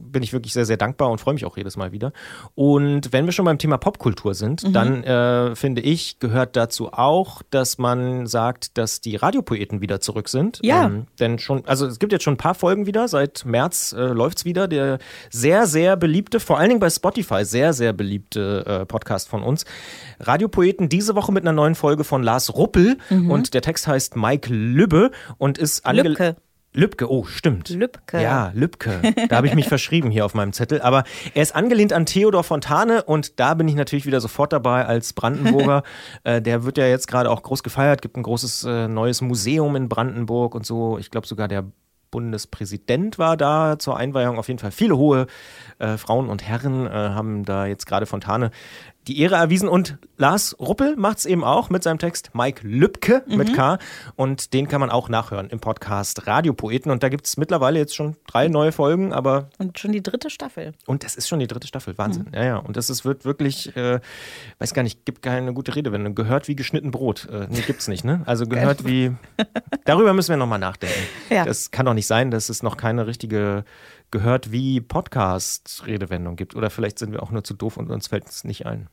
bin 0.00 0.22
ich 0.22 0.32
wirklich 0.32 0.52
sehr, 0.52 0.64
sehr 0.64 0.76
dankbar 0.76 1.10
und 1.10 1.20
freue 1.20 1.34
mich 1.34 1.44
auch 1.44 1.56
jedes 1.56 1.76
Mal 1.76 1.92
wieder. 1.92 2.12
Und 2.54 3.12
wenn 3.12 3.26
wir 3.26 3.32
schon 3.32 3.44
beim 3.44 3.58
Thema 3.58 3.78
Popkultur 3.78 4.34
sind, 4.34 4.64
mhm. 4.64 4.72
dann 4.72 5.04
äh, 5.04 5.54
finde 5.56 5.80
ich, 5.80 6.18
gehört 6.18 6.56
dazu 6.56 6.92
auch, 6.92 7.42
dass 7.50 7.78
man 7.78 8.26
sagt, 8.26 8.78
dass 8.78 9.00
die 9.00 9.16
Radiopoeten 9.16 9.80
wieder 9.80 10.00
zurück 10.00 10.28
sind. 10.28 10.60
Ja. 10.62 10.86
Ähm, 10.86 11.06
denn 11.18 11.38
schon, 11.38 11.64
also 11.66 11.86
es 11.86 11.98
gibt 11.98 12.12
jetzt 12.12 12.22
schon 12.22 12.34
ein 12.34 12.38
paar 12.38 12.54
Folgen 12.54 12.86
wieder, 12.86 13.08
seit 13.08 13.44
März 13.44 13.92
äh, 13.92 14.06
läuft 14.06 14.38
es 14.38 14.44
wieder. 14.44 14.68
Der 14.68 14.98
sehr, 15.30 15.66
sehr 15.66 15.96
beliebte, 15.96 16.40
vor 16.40 16.58
allen 16.58 16.68
Dingen 16.68 16.80
bei 16.80 16.90
Spotify, 16.90 17.44
sehr, 17.44 17.72
sehr 17.72 17.92
beliebte 17.92 18.64
äh, 18.66 18.86
Podcast 18.86 19.28
von 19.28 19.42
uns. 19.42 19.64
Radiopoeten 20.18 20.88
diese 20.88 21.14
Woche 21.14 21.32
mit 21.32 21.44
einer 21.44 21.52
neuen 21.52 21.74
Folge 21.74 22.04
von 22.04 22.22
Lars 22.22 22.54
Ruppel 22.54 22.98
mhm. 23.08 23.30
und 23.30 23.54
der 23.54 23.62
Text 23.62 23.86
heißt 23.86 24.16
Mike 24.16 24.52
Lübbe 24.52 25.10
und 25.38 25.58
ist 25.58 25.86
angelegt. 25.86 26.36
Lübke, 26.72 27.10
oh, 27.10 27.24
stimmt. 27.24 27.68
Lübke. 27.70 28.22
Ja, 28.22 28.52
Lübke. 28.54 29.00
Da 29.28 29.36
habe 29.36 29.48
ich 29.48 29.54
mich 29.54 29.68
verschrieben 29.68 30.10
hier 30.10 30.24
auf 30.24 30.34
meinem 30.34 30.52
Zettel. 30.52 30.80
Aber 30.82 31.02
er 31.34 31.42
ist 31.42 31.54
angelehnt 31.54 31.92
an 31.92 32.06
Theodor 32.06 32.44
Fontane 32.44 33.02
und 33.02 33.40
da 33.40 33.54
bin 33.54 33.66
ich 33.66 33.74
natürlich 33.74 34.06
wieder 34.06 34.20
sofort 34.20 34.52
dabei 34.52 34.86
als 34.86 35.12
Brandenburger. 35.12 35.82
äh, 36.24 36.40
der 36.40 36.64
wird 36.64 36.78
ja 36.78 36.86
jetzt 36.86 37.08
gerade 37.08 37.28
auch 37.28 37.42
groß 37.42 37.64
gefeiert, 37.64 38.02
gibt 38.02 38.16
ein 38.16 38.22
großes 38.22 38.64
äh, 38.64 38.86
neues 38.86 39.20
Museum 39.20 39.74
in 39.74 39.88
Brandenburg 39.88 40.54
und 40.54 40.64
so. 40.64 40.96
Ich 40.98 41.10
glaube 41.10 41.26
sogar 41.26 41.48
der 41.48 41.64
Bundespräsident 42.10 43.18
war 43.18 43.36
da 43.36 43.78
zur 43.78 43.96
Einweihung. 43.96 44.38
Auf 44.38 44.48
jeden 44.48 44.58
Fall 44.58 44.70
viele 44.72 44.96
hohe 44.96 45.26
äh, 45.78 45.96
Frauen 45.96 46.28
und 46.28 46.46
Herren 46.46 46.86
äh, 46.86 46.90
haben 46.90 47.44
da 47.44 47.66
jetzt 47.66 47.86
gerade 47.86 48.06
Fontane 48.06 48.50
die 49.08 49.20
Ehre 49.20 49.36
erwiesen. 49.36 49.68
Und 49.68 49.98
Lars 50.16 50.56
Ruppel 50.58 50.96
macht 50.96 51.18
es 51.18 51.26
eben 51.26 51.44
auch 51.44 51.70
mit 51.70 51.82
seinem 51.82 51.98
Text 51.98 52.30
Mike 52.34 52.66
Lübke 52.66 53.22
mhm. 53.26 53.36
mit 53.36 53.54
K. 53.54 53.78
Und 54.16 54.52
den 54.52 54.68
kann 54.68 54.80
man 54.80 54.90
auch 54.90 55.08
nachhören 55.08 55.48
im 55.50 55.60
Podcast 55.60 56.26
Radiopoeten. 56.26 56.90
Und 56.90 57.02
da 57.02 57.08
gibt 57.08 57.26
es 57.26 57.36
mittlerweile 57.36 57.78
jetzt 57.78 57.94
schon 57.94 58.16
drei 58.26 58.48
neue 58.48 58.72
Folgen, 58.72 59.12
aber. 59.12 59.48
Und 59.58 59.78
schon 59.78 59.92
die 59.92 60.02
dritte 60.02 60.30
Staffel. 60.30 60.72
Und 60.86 61.04
das 61.04 61.16
ist 61.16 61.28
schon 61.28 61.38
die 61.38 61.46
dritte 61.46 61.66
Staffel. 61.66 61.96
Wahnsinn. 61.98 62.26
Mhm. 62.28 62.34
Ja, 62.34 62.44
ja. 62.44 62.56
Und 62.58 62.76
das 62.76 62.90
ist, 62.90 63.04
wird 63.04 63.24
wirklich, 63.24 63.74
äh, 63.76 64.00
weiß 64.58 64.74
gar 64.74 64.82
nicht, 64.82 65.04
gibt 65.04 65.22
keine 65.22 65.52
gute 65.54 65.74
Redewendung. 65.74 66.14
Gehört 66.14 66.48
wie 66.48 66.56
geschnitten 66.56 66.90
Brot. 66.90 67.28
Äh, 67.30 67.46
nee, 67.48 67.62
gibt's 67.66 67.88
nicht, 67.88 68.04
ne? 68.04 68.22
Also 68.26 68.46
gehört 68.46 68.84
wie. 68.84 69.12
Darüber 69.84 70.12
müssen 70.12 70.30
wir 70.30 70.36
nochmal 70.36 70.58
nachdenken. 70.58 71.00
Ja. 71.30 71.44
Das 71.44 71.70
kann 71.70 71.86
doch 71.86 71.94
nicht 71.94 72.06
sein, 72.06 72.30
dass 72.30 72.48
es 72.48 72.62
noch 72.62 72.76
keine 72.76 73.06
richtige 73.06 73.64
gehört 74.10 74.52
wie 74.52 74.80
Podcast-Redewendung 74.80 76.36
gibt. 76.36 76.54
Oder 76.54 76.70
vielleicht 76.70 76.98
sind 76.98 77.12
wir 77.12 77.22
auch 77.22 77.30
nur 77.30 77.44
zu 77.44 77.54
doof 77.54 77.76
und 77.76 77.90
uns 77.90 78.08
fällt 78.08 78.28
es 78.28 78.44
nicht 78.44 78.66
ein. 78.66 78.88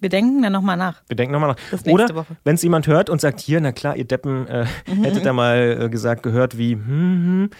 Wir 0.00 0.08
denken 0.08 0.42
dann 0.42 0.52
nochmal 0.52 0.76
nach. 0.76 1.02
Wir 1.08 1.16
denken 1.16 1.32
nochmal 1.32 1.56
nach. 1.72 1.86
Oder 1.86 2.26
wenn 2.44 2.54
es 2.54 2.62
jemand 2.62 2.86
hört 2.86 3.10
und 3.10 3.20
sagt, 3.20 3.40
hier, 3.40 3.60
na 3.60 3.72
klar, 3.72 3.96
ihr 3.96 4.04
Deppen, 4.04 4.46
äh, 4.46 4.66
mhm. 4.86 5.04
hättet 5.04 5.26
da 5.26 5.32
mal 5.32 5.78
äh, 5.82 5.88
gesagt, 5.88 6.22
gehört 6.22 6.56
wie, 6.56 6.74
hm, 6.74 6.80
hm, 6.86 7.50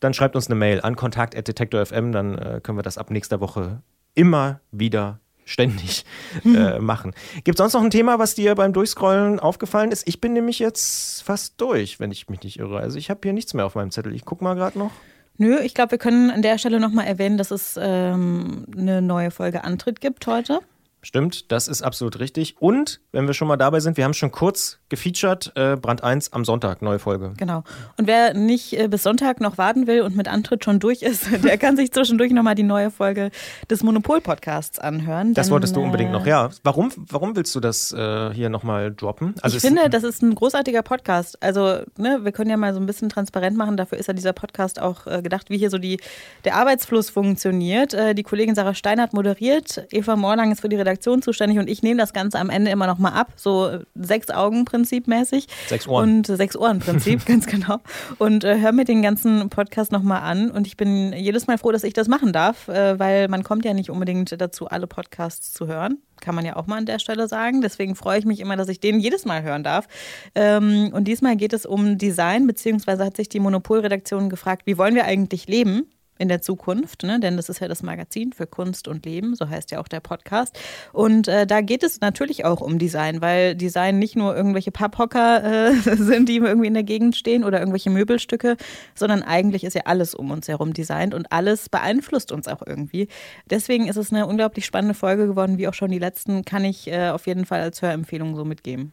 dann 0.00 0.14
schreibt 0.14 0.34
uns 0.34 0.46
eine 0.46 0.54
Mail 0.54 0.80
an 0.80 0.96
kontakt.detektor.fm, 0.96 2.12
dann 2.12 2.38
äh, 2.38 2.60
können 2.62 2.78
wir 2.78 2.82
das 2.82 2.98
ab 2.98 3.10
nächster 3.10 3.40
Woche 3.40 3.82
immer 4.14 4.60
wieder 4.70 5.20
ständig 5.44 6.04
mhm. 6.44 6.56
äh, 6.56 6.78
machen. 6.78 7.12
Gibt 7.44 7.58
es 7.58 7.58
sonst 7.58 7.74
noch 7.74 7.82
ein 7.82 7.90
Thema, 7.90 8.18
was 8.18 8.34
dir 8.34 8.54
beim 8.54 8.72
Durchscrollen 8.72 9.38
aufgefallen 9.38 9.92
ist? 9.92 10.08
Ich 10.08 10.20
bin 10.20 10.32
nämlich 10.32 10.58
jetzt 10.58 11.22
fast 11.22 11.60
durch, 11.60 12.00
wenn 12.00 12.10
ich 12.10 12.28
mich 12.28 12.42
nicht 12.42 12.58
irre. 12.58 12.78
Also 12.78 12.96
ich 12.96 13.10
habe 13.10 13.20
hier 13.22 13.32
nichts 13.32 13.52
mehr 13.54 13.66
auf 13.66 13.74
meinem 13.74 13.90
Zettel. 13.90 14.14
Ich 14.14 14.24
gucke 14.24 14.44
mal 14.44 14.54
gerade 14.54 14.78
noch. 14.78 14.92
Nö, 15.38 15.58
ich 15.60 15.74
glaube, 15.74 15.92
wir 15.92 15.98
können 15.98 16.30
an 16.30 16.42
der 16.42 16.58
Stelle 16.58 16.78
nochmal 16.78 17.06
erwähnen, 17.06 17.38
dass 17.38 17.50
es 17.50 17.78
ähm, 17.80 18.66
eine 18.76 19.02
neue 19.02 19.30
Folge 19.30 19.64
Antritt 19.64 20.00
gibt 20.00 20.26
heute. 20.26 20.60
Stimmt, 21.04 21.50
das 21.50 21.66
ist 21.66 21.82
absolut 21.82 22.20
richtig. 22.20 22.54
Und 22.60 23.00
wenn 23.10 23.26
wir 23.26 23.34
schon 23.34 23.48
mal 23.48 23.56
dabei 23.56 23.80
sind, 23.80 23.96
wir 23.96 24.04
haben 24.04 24.14
schon 24.14 24.30
kurz 24.30 24.78
gefeatured, 24.88 25.50
äh, 25.56 25.74
Brand 25.74 26.04
1 26.04 26.32
am 26.32 26.44
Sonntag, 26.44 26.80
neue 26.80 27.00
Folge. 27.00 27.32
Genau. 27.36 27.64
Und 27.98 28.06
wer 28.06 28.34
nicht 28.34 28.78
äh, 28.78 28.86
bis 28.86 29.02
Sonntag 29.02 29.40
noch 29.40 29.58
warten 29.58 29.88
will 29.88 30.02
und 30.02 30.16
mit 30.16 30.28
Antritt 30.28 30.64
schon 30.64 30.78
durch 30.78 31.02
ist, 31.02 31.26
der 31.44 31.58
kann 31.58 31.76
sich 31.76 31.90
zwischendurch 31.90 32.30
nochmal 32.30 32.54
die 32.54 32.62
neue 32.62 32.92
Folge 32.92 33.32
des 33.68 33.82
Monopol-Podcasts 33.82 34.78
anhören. 34.78 35.34
Das 35.34 35.50
wolltest 35.50 35.74
du 35.74 35.82
unbedingt 35.82 36.10
äh, 36.10 36.12
noch, 36.12 36.24
ja. 36.24 36.50
Warum, 36.62 36.92
warum 36.96 37.34
willst 37.34 37.52
du 37.56 37.58
das 37.58 37.92
äh, 37.92 38.32
hier 38.32 38.48
nochmal 38.48 38.94
droppen? 38.94 39.34
Also 39.42 39.56
ich 39.56 39.62
finde, 39.62 39.90
das 39.90 40.04
ist 40.04 40.22
ein 40.22 40.36
großartiger 40.36 40.82
Podcast. 40.82 41.42
Also, 41.42 41.80
ne, 41.98 42.20
wir 42.22 42.30
können 42.30 42.50
ja 42.50 42.56
mal 42.56 42.74
so 42.74 42.78
ein 42.78 42.86
bisschen 42.86 43.08
transparent 43.08 43.56
machen. 43.56 43.76
Dafür 43.76 43.98
ist 43.98 44.06
ja 44.06 44.14
dieser 44.14 44.32
Podcast 44.32 44.80
auch 44.80 45.08
äh, 45.08 45.20
gedacht, 45.20 45.50
wie 45.50 45.58
hier 45.58 45.70
so 45.70 45.78
die, 45.78 45.98
der 46.44 46.54
Arbeitsfluss 46.54 47.10
funktioniert. 47.10 47.92
Äh, 47.92 48.14
die 48.14 48.22
Kollegin 48.22 48.54
Sarah 48.54 48.74
Steinert 48.74 49.14
moderiert. 49.14 49.84
Eva 49.90 50.14
Morlang 50.14 50.52
ist 50.52 50.60
für 50.60 50.68
die 50.68 50.76
Redaktion 50.76 50.91
Redaktion 50.92 51.22
zuständig 51.22 51.58
und 51.58 51.68
ich 51.68 51.82
nehme 51.82 51.98
das 51.98 52.12
Ganze 52.12 52.38
am 52.38 52.50
Ende 52.50 52.70
immer 52.70 52.86
noch 52.86 52.98
mal 52.98 53.12
ab, 53.12 53.32
so 53.36 53.78
sechs 53.94 54.30
Augen 54.30 54.64
Prinzip 54.64 55.08
mäßig. 55.08 55.46
Sechs 55.68 55.88
Ohren. 55.88 56.18
Und 56.18 56.26
sechs 56.26 56.56
Ohren 56.56 56.80
Prinzip, 56.80 57.24
ganz 57.26 57.46
genau. 57.46 57.78
Und 58.18 58.44
äh, 58.44 58.60
höre 58.60 58.72
mir 58.72 58.84
den 58.84 59.02
ganzen 59.02 59.48
Podcast 59.48 59.90
noch 59.90 60.02
mal 60.02 60.20
an 60.20 60.50
und 60.50 60.66
ich 60.66 60.76
bin 60.76 61.12
jedes 61.14 61.46
Mal 61.46 61.56
froh, 61.56 61.72
dass 61.72 61.84
ich 61.84 61.94
das 61.94 62.08
machen 62.08 62.32
darf, 62.32 62.68
äh, 62.68 62.98
weil 62.98 63.28
man 63.28 63.42
kommt 63.42 63.64
ja 63.64 63.72
nicht 63.72 63.90
unbedingt 63.90 64.38
dazu, 64.38 64.68
alle 64.68 64.86
Podcasts 64.86 65.52
zu 65.52 65.66
hören 65.66 65.98
kann 66.20 66.36
man 66.36 66.44
ja 66.44 66.54
auch 66.54 66.68
mal 66.68 66.76
an 66.76 66.86
der 66.86 67.00
Stelle 67.00 67.26
sagen. 67.26 67.62
Deswegen 67.62 67.96
freue 67.96 68.16
ich 68.20 68.24
mich 68.24 68.38
immer, 68.38 68.56
dass 68.56 68.68
ich 68.68 68.78
den 68.78 69.00
jedes 69.00 69.24
Mal 69.24 69.42
hören 69.42 69.64
darf. 69.64 69.88
Ähm, 70.36 70.90
und 70.92 71.08
diesmal 71.08 71.34
geht 71.34 71.52
es 71.52 71.66
um 71.66 71.98
Design, 71.98 72.46
beziehungsweise 72.46 73.04
hat 73.04 73.16
sich 73.16 73.28
die 73.28 73.40
Monopolredaktion 73.40 74.30
gefragt, 74.30 74.62
wie 74.64 74.78
wollen 74.78 74.94
wir 74.94 75.04
eigentlich 75.04 75.48
leben? 75.48 75.90
In 76.22 76.28
der 76.28 76.40
Zukunft, 76.40 77.02
ne? 77.02 77.18
denn 77.20 77.36
das 77.36 77.48
ist 77.48 77.60
ja 77.60 77.68
das 77.68 77.82
Magazin 77.82 78.32
für 78.32 78.46
Kunst 78.46 78.86
und 78.86 79.04
Leben, 79.04 79.34
so 79.34 79.48
heißt 79.48 79.72
ja 79.72 79.80
auch 79.80 79.88
der 79.88 80.00
Podcast. 80.00 80.56
Und 80.92 81.26
äh, 81.26 81.46
da 81.46 81.60
geht 81.60 81.82
es 81.82 82.00
natürlich 82.00 82.44
auch 82.44 82.60
um 82.60 82.78
Design, 82.78 83.20
weil 83.20 83.56
Design 83.56 83.98
nicht 83.98 84.14
nur 84.14 84.36
irgendwelche 84.36 84.70
Papphocker 84.70 85.42
äh, 85.42 85.74
sind, 85.96 86.28
die 86.28 86.36
irgendwie 86.36 86.68
in 86.68 86.74
der 86.74 86.84
Gegend 86.84 87.16
stehen 87.16 87.42
oder 87.42 87.58
irgendwelche 87.58 87.90
Möbelstücke, 87.90 88.56
sondern 88.94 89.22
eigentlich 89.22 89.64
ist 89.64 89.74
ja 89.74 89.82
alles 89.86 90.14
um 90.14 90.30
uns 90.30 90.46
herum 90.46 90.72
designt 90.72 91.12
und 91.12 91.32
alles 91.32 91.68
beeinflusst 91.68 92.30
uns 92.30 92.46
auch 92.46 92.62
irgendwie. 92.64 93.08
Deswegen 93.50 93.88
ist 93.88 93.96
es 93.96 94.12
eine 94.12 94.26
unglaublich 94.26 94.64
spannende 94.64 94.94
Folge 94.94 95.26
geworden, 95.26 95.58
wie 95.58 95.66
auch 95.66 95.74
schon 95.74 95.90
die 95.90 95.98
letzten, 95.98 96.44
kann 96.44 96.64
ich 96.64 96.86
äh, 96.86 97.10
auf 97.10 97.26
jeden 97.26 97.46
Fall 97.46 97.60
als 97.60 97.82
Hörempfehlung 97.82 98.36
so 98.36 98.44
mitgeben. 98.44 98.92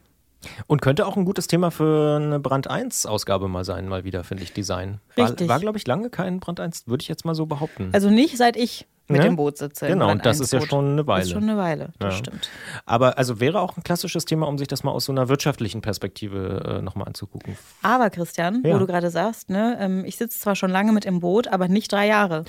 Und 0.68 0.82
könnte 0.82 1.06
auch 1.06 1.18
ein 1.18 1.26
gutes 1.26 1.48
Thema 1.48 1.72
für 1.72 2.18
eine 2.18 2.40
Brand 2.40 2.70
1-Ausgabe 2.70 3.48
mal 3.48 3.66
sein, 3.66 3.88
mal 3.88 4.04
wieder, 4.04 4.24
finde 4.24 4.44
ich, 4.44 4.54
Design. 4.54 5.00
Richtig. 5.18 5.48
War, 5.48 5.56
war 5.56 5.60
glaube 5.60 5.78
ich, 5.78 5.86
lange 5.86 6.10
kein 6.10 6.40
Brand 6.40 6.60
1, 6.60 6.88
würde 6.88 7.02
ich 7.02 7.08
jetzt 7.08 7.26
mal 7.26 7.36
so 7.36 7.46
behaupten. 7.46 7.90
Also 7.92 8.10
nicht 8.10 8.38
seit 8.38 8.56
ich 8.56 8.88
mit 9.10 9.22
ne? 9.22 9.26
dem 9.28 9.36
Boot 9.36 9.58
sitze. 9.58 9.88
Genau, 9.88 10.12
und 10.12 10.26
das 10.26 10.40
ist 10.40 10.54
ja 10.54 10.62
schon 10.62 10.92
eine 10.92 11.08
Weile. 11.08 11.22
Das 11.22 11.28
ist 11.28 11.34
schon 11.34 11.44
eine 11.44 11.58
Weile, 11.58 11.90
das 11.98 12.14
ja. 12.14 12.20
stimmt. 12.20 12.50
Aber 12.86 13.18
also 13.18 13.40
wäre 13.40 13.60
auch 13.60 13.76
ein 13.76 13.84
klassisches 13.84 14.26
Thema, 14.26 14.48
um 14.48 14.58
sich 14.58 14.68
das 14.68 14.84
mal 14.84 14.92
aus 14.92 15.06
so 15.06 15.12
einer 15.12 15.30
wirtschaftlichen 15.30 15.82
Perspektive 15.82 16.78
äh, 16.78 16.82
nochmal 16.82 17.08
anzugucken. 17.08 17.58
Aber 17.82 18.10
Christian, 18.10 18.62
ja. 18.64 18.76
wo 18.76 18.80
du 18.80 18.86
gerade 18.86 19.10
sagst, 19.10 19.50
ne, 19.50 19.78
ähm, 19.80 20.06
ich 20.06 20.18
sitze 20.18 20.40
zwar 20.40 20.56
schon 20.56 20.70
lange 20.70 20.92
mit 20.92 21.06
im 21.06 21.20
Boot, 21.20 21.48
aber 21.48 21.68
nicht 21.68 21.92
drei 21.92 22.08
Jahre. 22.08 22.46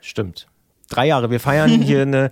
Stimmt 0.00 0.46
drei 0.88 1.06
Jahre. 1.06 1.30
Wir 1.30 1.40
feiern 1.40 1.70
hier 1.82 2.02
eine, 2.02 2.30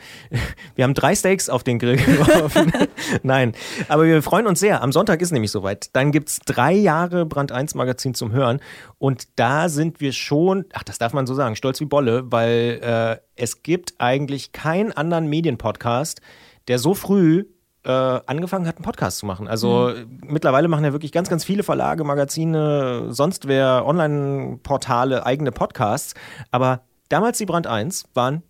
wir 0.75 0.85
haben 0.85 0.95
drei 0.95 1.15
Steaks 1.15 1.49
auf 1.49 1.65
den 1.65 1.79
Grill 1.79 1.97
geworfen. 1.97 2.73
Nein, 3.23 3.53
aber 3.89 4.05
wir 4.05 4.23
freuen 4.23 4.47
uns 4.47 4.61
sehr. 4.61 4.83
Am 4.83 4.93
Sonntag 4.93 5.21
ist 5.23 5.33
nämlich 5.33 5.51
soweit. 5.51 5.95
Dann 5.95 6.13
gibt 6.13 6.29
es 6.29 6.39
drei 6.41 6.73
Jahre 6.73 7.27
Brand 7.27 7.53
1 7.53 7.75
Magazin 7.75 8.15
zum 8.15 8.33
Hören. 8.33 8.61
Und 8.99 9.29
da 9.37 9.69
sind 9.69 10.01
wir 10.01 10.13
schon, 10.13 10.65
ach, 10.73 10.83
das 10.83 10.99
darf 10.99 11.13
man 11.13 11.27
so 11.27 11.35
sagen, 11.35 11.57
stolz 11.57 11.81
wie 11.81 11.87
Bolle, 11.87 12.31
weil 12.31 12.81
äh, 12.83 13.17
es 13.37 13.63
gibt 13.63 13.95
eigentlich 13.99 14.53
keinen 14.53 14.93
anderen 14.93 15.29
Medienpodcast, 15.29 16.21
der 16.69 16.79
so 16.79 16.95
früh 16.95 17.45
äh, 17.85 17.91
angefangen 17.91 18.67
hat, 18.67 18.77
einen 18.77 18.85
Podcast 18.85 19.19
zu 19.19 19.27
machen. 19.27 19.47
Also 19.47 19.93
mhm. 19.95 20.21
mittlerweile 20.27 20.69
machen 20.69 20.85
ja 20.85 20.93
wirklich 20.93 21.13
ganz, 21.13 21.29
ganz 21.29 21.45
viele 21.45 21.63
Verlage, 21.63 22.05
Magazine, 22.05 23.07
sonst 23.11 23.47
wer, 23.47 23.85
Online-Portale, 23.87 25.27
eigene 25.27 25.53
Podcasts. 25.53 26.15
Aber 26.51 26.81
damals 27.15 27.39
die 27.39 27.47
Brand 27.47 27.69
1 27.69 28.07
waren 28.15 28.43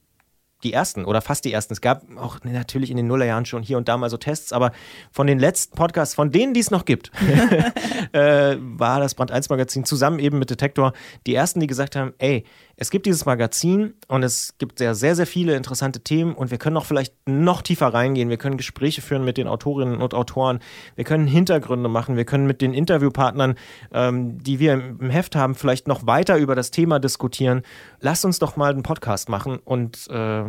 die 0.62 0.72
ersten 0.72 1.04
oder 1.04 1.20
fast 1.20 1.44
die 1.44 1.52
ersten. 1.52 1.74
Es 1.74 1.82
gab 1.82 2.04
auch 2.16 2.38
natürlich 2.44 2.90
in 2.90 2.96
den 2.96 3.06
Nullerjahren 3.06 3.44
schon 3.44 3.62
hier 3.62 3.76
und 3.76 3.88
da 3.88 3.98
mal 3.98 4.08
so 4.08 4.16
Tests, 4.16 4.54
aber 4.54 4.72
von 5.12 5.26
den 5.26 5.38
letzten 5.38 5.76
Podcasts, 5.76 6.14
von 6.14 6.30
denen, 6.30 6.54
die 6.54 6.60
es 6.60 6.70
noch 6.70 6.86
gibt, 6.86 7.12
äh, 8.12 8.56
war 8.58 9.00
das 9.00 9.14
Brand 9.14 9.30
1 9.30 9.50
Magazin 9.50 9.84
zusammen 9.84 10.18
eben 10.18 10.38
mit 10.38 10.48
Detektor 10.48 10.94
die 11.26 11.34
ersten, 11.34 11.60
die 11.60 11.66
gesagt 11.66 11.94
haben, 11.94 12.14
ey, 12.16 12.44
es 12.76 12.90
gibt 12.90 13.06
dieses 13.06 13.24
Magazin 13.24 13.94
und 14.08 14.22
es 14.22 14.54
gibt 14.58 14.78
sehr, 14.78 14.94
sehr, 14.94 15.14
sehr 15.14 15.26
viele 15.26 15.54
interessante 15.56 16.00
Themen 16.00 16.34
und 16.34 16.50
wir 16.50 16.58
können 16.58 16.76
auch 16.76 16.86
vielleicht 16.86 17.14
noch 17.26 17.62
tiefer 17.62 17.88
reingehen. 17.88 18.28
Wir 18.28 18.36
können 18.36 18.56
Gespräche 18.56 19.02
führen 19.02 19.24
mit 19.24 19.36
den 19.36 19.46
Autorinnen 19.46 20.00
und 20.00 20.14
Autoren. 20.14 20.60
Wir 20.96 21.04
können 21.04 21.26
Hintergründe 21.26 21.88
machen. 21.88 22.16
Wir 22.16 22.24
können 22.24 22.46
mit 22.46 22.60
den 22.60 22.74
Interviewpartnern, 22.74 23.54
ähm, 23.92 24.42
die 24.42 24.58
wir 24.58 24.72
im 24.72 25.10
Heft 25.10 25.36
haben, 25.36 25.54
vielleicht 25.54 25.88
noch 25.88 26.06
weiter 26.06 26.36
über 26.36 26.54
das 26.54 26.70
Thema 26.70 26.98
diskutieren. 26.98 27.62
Lasst 28.00 28.24
uns 28.24 28.38
doch 28.38 28.56
mal 28.56 28.72
einen 28.72 28.82
Podcast 28.82 29.28
machen 29.28 29.58
und 29.64 30.08
äh, 30.10 30.44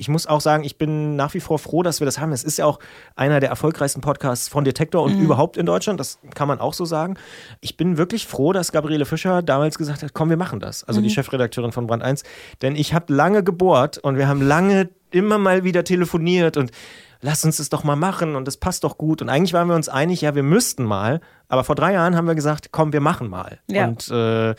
ich 0.00 0.08
muss 0.08 0.26
auch 0.26 0.40
sagen, 0.40 0.64
ich 0.64 0.78
bin 0.78 1.14
nach 1.14 1.34
wie 1.34 1.40
vor 1.40 1.58
froh, 1.58 1.82
dass 1.82 2.00
wir 2.00 2.06
das 2.06 2.18
haben. 2.18 2.32
Es 2.32 2.42
ist 2.42 2.56
ja 2.56 2.64
auch 2.64 2.78
einer 3.16 3.38
der 3.38 3.50
erfolgreichsten 3.50 4.00
Podcasts 4.00 4.48
von 4.48 4.64
Detektor 4.64 5.02
und 5.02 5.16
mhm. 5.16 5.24
überhaupt 5.24 5.58
in 5.58 5.66
Deutschland. 5.66 6.00
Das 6.00 6.18
kann 6.34 6.48
man 6.48 6.58
auch 6.58 6.72
so 6.72 6.86
sagen. 6.86 7.18
Ich 7.60 7.76
bin 7.76 7.98
wirklich 7.98 8.26
froh, 8.26 8.54
dass 8.54 8.72
Gabriele 8.72 9.04
Fischer 9.04 9.42
damals 9.42 9.76
gesagt 9.76 10.02
hat, 10.02 10.14
komm, 10.14 10.30
wir 10.30 10.38
machen 10.38 10.58
das. 10.58 10.84
Also 10.84 11.00
mhm. 11.00 11.04
die 11.04 11.10
Chefredakteurin 11.10 11.72
von 11.72 11.86
Brand 11.86 12.02
1. 12.02 12.24
Denn 12.62 12.76
ich 12.76 12.94
habe 12.94 13.12
lange 13.12 13.44
gebohrt 13.44 13.98
und 13.98 14.16
wir 14.16 14.26
haben 14.26 14.40
lange 14.40 14.88
immer 15.10 15.36
mal 15.36 15.64
wieder 15.64 15.84
telefoniert 15.84 16.56
und 16.56 16.70
lass 17.20 17.44
uns 17.44 17.58
das 17.58 17.68
doch 17.68 17.84
mal 17.84 17.96
machen 17.96 18.36
und 18.36 18.48
das 18.48 18.56
passt 18.56 18.84
doch 18.84 18.96
gut. 18.96 19.20
Und 19.20 19.28
eigentlich 19.28 19.52
waren 19.52 19.68
wir 19.68 19.74
uns 19.74 19.90
einig, 19.90 20.22
ja, 20.22 20.34
wir 20.34 20.42
müssten 20.42 20.84
mal. 20.84 21.20
Aber 21.48 21.62
vor 21.62 21.74
drei 21.74 21.92
Jahren 21.92 22.16
haben 22.16 22.26
wir 22.26 22.34
gesagt, 22.34 22.68
komm, 22.72 22.94
wir 22.94 23.02
machen 23.02 23.28
mal. 23.28 23.58
Ja. 23.66 23.86
Und 23.88 24.08
äh, 24.10 24.54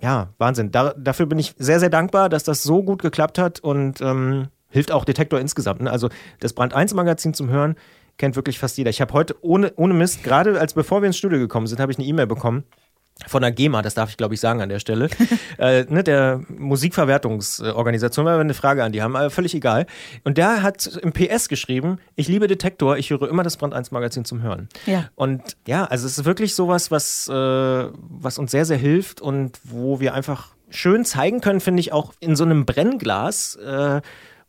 ja, 0.00 0.28
Wahnsinn. 0.38 0.70
Da, 0.70 0.94
dafür 0.96 1.26
bin 1.26 1.38
ich 1.38 1.54
sehr, 1.58 1.80
sehr 1.80 1.90
dankbar, 1.90 2.28
dass 2.28 2.44
das 2.44 2.62
so 2.62 2.82
gut 2.82 3.02
geklappt 3.02 3.38
hat 3.38 3.60
und 3.60 4.00
ähm, 4.00 4.48
hilft 4.68 4.92
auch 4.92 5.04
Detektor 5.04 5.40
insgesamt. 5.40 5.82
Ne? 5.82 5.90
Also 5.90 6.08
das 6.40 6.52
Brand 6.52 6.74
1 6.74 6.94
Magazin 6.94 7.34
zum 7.34 7.50
Hören 7.50 7.76
kennt 8.16 8.36
wirklich 8.36 8.58
fast 8.58 8.76
jeder. 8.78 8.90
Ich 8.90 9.00
habe 9.00 9.12
heute 9.12 9.36
ohne, 9.40 9.72
ohne 9.76 9.94
Mist, 9.94 10.22
gerade 10.22 10.58
als 10.60 10.74
bevor 10.74 11.02
wir 11.02 11.06
ins 11.06 11.16
Studio 11.16 11.38
gekommen 11.38 11.66
sind, 11.66 11.80
habe 11.80 11.92
ich 11.92 11.98
eine 11.98 12.06
E-Mail 12.06 12.26
bekommen 12.26 12.64
von 13.26 13.42
der 13.42 13.52
GEMA, 13.52 13.82
das 13.82 13.94
darf 13.94 14.10
ich 14.10 14.16
glaube 14.16 14.34
ich 14.34 14.40
sagen 14.40 14.60
an 14.60 14.68
der 14.68 14.78
Stelle, 14.78 15.08
äh, 15.58 15.84
ne, 15.88 16.02
der 16.02 16.40
Musikverwertungsorganisation, 16.48 18.24
weil 18.26 18.36
wir 18.36 18.40
eine 18.40 18.54
Frage 18.54 18.84
an 18.84 18.92
die 18.92 19.02
haben, 19.02 19.16
aber 19.16 19.30
völlig 19.30 19.54
egal. 19.54 19.86
Und 20.24 20.38
der 20.38 20.62
hat 20.62 20.86
im 21.02 21.12
PS 21.12 21.48
geschrieben, 21.48 21.98
ich 22.16 22.28
liebe 22.28 22.46
Detektor, 22.46 22.96
ich 22.96 23.10
höre 23.10 23.28
immer 23.28 23.42
das 23.42 23.56
Brand 23.56 23.74
1 23.74 23.90
Magazin 23.90 24.24
zum 24.24 24.42
Hören. 24.42 24.68
Ja. 24.86 25.08
Und 25.14 25.56
ja, 25.66 25.84
also 25.84 26.06
es 26.06 26.18
ist 26.18 26.24
wirklich 26.24 26.54
sowas, 26.54 26.90
was, 26.90 27.28
äh, 27.28 27.32
was 27.32 28.38
uns 28.38 28.50
sehr, 28.50 28.64
sehr 28.64 28.78
hilft 28.78 29.20
und 29.20 29.58
wo 29.64 30.00
wir 30.00 30.14
einfach 30.14 30.48
schön 30.70 31.04
zeigen 31.04 31.40
können, 31.40 31.60
finde 31.60 31.80
ich, 31.80 31.92
auch 31.92 32.12
in 32.20 32.36
so 32.36 32.44
einem 32.44 32.64
Brennglas, 32.64 33.56
äh, 33.56 34.00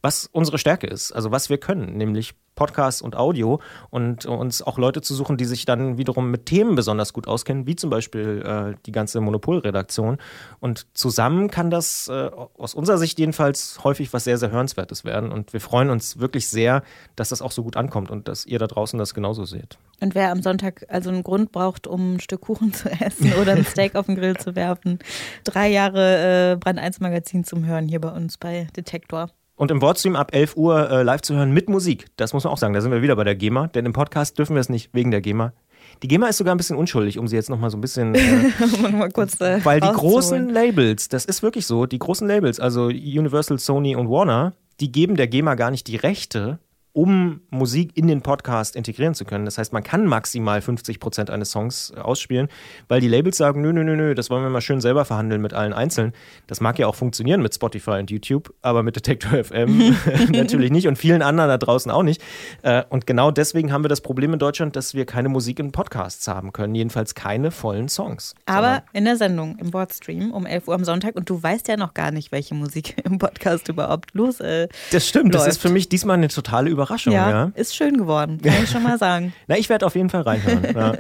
was 0.02 0.30
unsere 0.32 0.58
Stärke 0.58 0.88
ist, 0.88 1.12
also 1.12 1.32
was 1.32 1.50
wir 1.50 1.58
können, 1.58 1.98
nämlich 1.98 2.34
Podcast 2.56 3.02
und 3.02 3.16
Audio 3.16 3.60
und 3.90 4.26
uns 4.26 4.62
auch 4.62 4.78
Leute 4.78 5.02
zu 5.02 5.16
suchen, 5.16 5.38
die 5.38 5.46
sich 5.46 5.66
dann 5.66 5.98
wiederum 5.98 6.30
mit 6.30 6.46
Themen 6.46 6.76
besonders 6.76 7.14
gut 7.14 7.28
auskennen, 7.28 7.66
wie 7.66 7.76
zum 7.76 7.90
Beispiel 7.90 8.44
äh, 8.46 8.76
die 8.86 8.92
ganze 8.92 9.22
Monopolredaktion. 9.22 10.18
Und 10.60 10.86
zusammen 10.94 11.50
kann 11.50 11.72
das 11.72 12.08
äh, 12.08 12.30
aus 12.58 12.76
unserer 12.76 12.98
Sicht 12.98 13.18
jedenfalls 13.20 13.84
häufig 13.84 14.12
was 14.14 14.26
sehr, 14.26 14.38
sehr 14.38 14.52
Hörenswertes 14.52 15.06
werden. 15.06 15.32
Und 15.32 15.54
wir 15.54 15.62
freuen 15.62 15.90
uns 15.90 16.20
wirklich 16.20 16.50
sehr, 16.50 16.84
dass 17.16 17.30
das 17.30 17.42
auch 17.42 17.52
so 17.52 17.64
gut 17.64 17.78
ankommt 17.78 18.12
und 18.12 18.28
dass 18.28 18.46
ihr 18.46 18.60
da 18.60 18.68
draußen 18.68 19.00
das 19.00 19.14
genauso 19.14 19.46
seht. 19.46 19.78
Und 20.02 20.14
wer 20.14 20.32
am 20.32 20.42
Sonntag 20.42 20.86
also 20.90 21.10
einen 21.10 21.24
Grund 21.24 21.52
braucht, 21.52 21.88
um 21.88 22.16
ein 22.16 22.20
Stück 22.20 22.42
Kuchen 22.42 22.74
zu 22.74 22.90
essen 22.92 23.34
oder 23.42 23.54
ein 23.54 23.66
Steak 23.66 23.96
auf 23.96 24.08
den 24.08 24.16
Grill 24.16 24.36
zu 24.36 24.56
werfen, 24.56 25.00
drei 25.44 25.70
Jahre 25.70 26.52
äh, 26.52 26.56
Brand 26.58 26.80
1 26.80 27.00
Magazin 27.00 27.44
zum 27.44 27.66
Hören 27.66 27.88
hier 27.88 28.02
bei 28.02 28.10
uns 28.10 28.38
bei 28.38 28.68
Detektor. 28.76 29.30
Und 29.62 29.69
im 29.69 29.80
Wordstream 29.80 30.15
ab 30.15 30.34
11 30.34 30.58
Uhr 30.58 30.89
äh, 30.89 31.04
live 31.04 31.21
zu 31.21 31.36
hören 31.36 31.52
mit 31.52 31.69
Musik. 31.69 32.08
Das 32.15 32.34
muss 32.34 32.45
man 32.45 32.52
auch 32.52 32.58
sagen. 32.58 32.74
Da 32.74 32.82
sind 32.82 32.91
wir 32.91 33.04
wieder 33.04 33.15
bei 33.15 33.24
der 33.24 33.36
GEMA. 33.36 33.67
Denn 33.67 33.86
im 33.86 33.93
Podcast 33.93 34.39
dürfen 34.39 34.56
wir 34.56 34.60
es 34.60 34.69
nicht 34.69 34.89
wegen 34.91 35.12
der 35.12 35.21
GEMA. 35.21 35.54
Die 36.02 36.08
GEMA 36.08 36.30
ist 36.30 36.38
sogar 36.38 36.56
ein 36.56 36.58
bisschen 36.58 36.78
unschuldig, 36.78 37.19
um 37.19 37.28
sie 37.28 37.36
jetzt 37.36 37.47
nochmal 37.47 37.69
so 37.69 37.78
ein 37.78 37.82
bisschen. 37.82 38.15
Äh, 38.15 38.50
mal 38.91 39.12
kurz, 39.12 39.39
äh, 39.39 39.63
weil 39.63 39.80
die 39.80 39.88
großen 39.88 40.50
Labels, 40.50 41.10
das 41.10 41.26
ist 41.26 41.43
wirklich 41.43 41.67
so, 41.67 41.86
die 41.86 42.00
großen 42.00 42.28
Labels, 42.28 42.60
also 42.60 42.86
Universal, 42.86 43.60
Sony 43.60 43.95
und 43.95 44.10
Warner, 44.10 44.54
die 44.80 44.91
geben 44.91 45.15
der 45.15 45.28
GEMA 45.28 45.54
gar 45.54 45.69
nicht 45.69 45.86
die 45.86 45.97
Rechte, 45.97 46.58
um 46.93 47.41
Musik 47.49 47.95
in 47.95 48.08
den 48.08 48.21
Podcast 48.21 48.75
integrieren 48.75 49.13
zu 49.13 49.23
können. 49.23 49.45
Das 49.45 49.58
heißt, 49.58 49.71
man 49.71 49.84
kann 49.84 50.06
maximal 50.06 50.62
50 50.62 50.99
Prozent 50.99 51.30
eines 51.30 51.51
Songs 51.51 51.93
äh, 51.95 51.99
ausspielen, 51.99 52.49
weil 52.88 52.99
die 52.99 53.08
Labels 53.08 53.38
sagen, 53.38 53.62
nö, 53.62 53.71
nö, 53.71 53.84
nö, 53.84 53.95
nö, 53.95 54.13
das 54.13 54.30
wollen 54.30 54.43
wir 54.43 54.49
mal 54.49 54.62
schön 54.62 54.82
selber 54.82 55.06
verhandeln 55.06 55.41
mit 55.41 55.54
allen 55.54 55.73
Einzelnen. 55.73 56.13
Das 56.47 56.60
mag 56.60 56.77
ja 56.80 56.88
auch 56.88 56.95
funktionieren 56.95 57.41
mit 57.41 57.56
Spotify 57.56 57.91
und 57.91 58.12
YouTube, 58.12 58.54
aber 58.62 58.84
mit 58.84 58.95
Detector 58.95 59.43
FM 59.43 59.95
natürlich 60.32 60.71
nicht 60.71 60.88
und 60.88 60.97
vielen 60.97 61.21
anderen 61.21 61.49
da 61.49 61.58
draußen 61.58 61.91
auch 61.91 62.04
nicht. 62.04 62.21
Äh, 62.62 62.84
und 62.89 63.08
genau 63.08 63.32
deswegen 63.32 63.71
haben 63.71 63.84
wir 63.86 63.89
das 63.89 64.01
Problem 64.01 64.34
in 64.34 64.39
Deutschland, 64.39 64.75
dass 64.75 64.93
wir 64.93 65.06
keine 65.06 65.30
Musik 65.30 65.60
in 65.60 65.71
Podcasts 65.71 66.27
haben 66.27 66.51
können, 66.51 66.75
jedenfalls 66.75 67.15
keine 67.15 67.51
vollen 67.51 67.88
Songs. 67.88 68.36
Aber 68.45 68.84
in 68.91 69.06
der 69.06 69.15
Sendung, 69.15 69.58
im 69.60 69.73
Wordstream 69.73 70.32
um 70.32 70.45
11 70.45 70.67
Uhr 70.67 70.75
am 70.75 70.84
Sonntag 70.84 71.15
und 71.15 71.30
du 71.30 71.41
weißt 71.41 71.69
ja 71.69 71.77
noch 71.77 71.93
gar 71.93 72.12
nicht, 72.12 72.34
welche 72.34 72.54
Musik 72.54 72.95
im 73.06 73.17
Podcast 73.17 73.69
überhaupt 73.69 74.13
los 74.13 74.41
äh, 74.41 74.67
Das 74.91 75.08
stimmt, 75.08 75.34
läuft. 75.34 75.47
das 75.47 75.56
ist 75.56 75.62
für 75.62 75.69
mich 75.69 75.88
diesmal 75.88 76.17
eine 76.17 76.27
totale 76.27 76.69
Überraschung. 76.69 76.81
Ja, 77.13 77.30
ja, 77.30 77.52
ist 77.56 77.76
schön 77.76 77.98
geworden, 77.98 78.41
kann 78.41 78.63
ich 78.63 78.70
schon 78.70 78.84
mal 78.84 78.98
sagen. 78.98 79.34
Na, 79.48 79.58
ich 79.58 79.70
werde 79.70 79.86
auf 79.86 79.96
jeden 79.96 80.10
Fall 80.10 80.22
reinhören. 80.22 80.76
ja. 80.76 80.94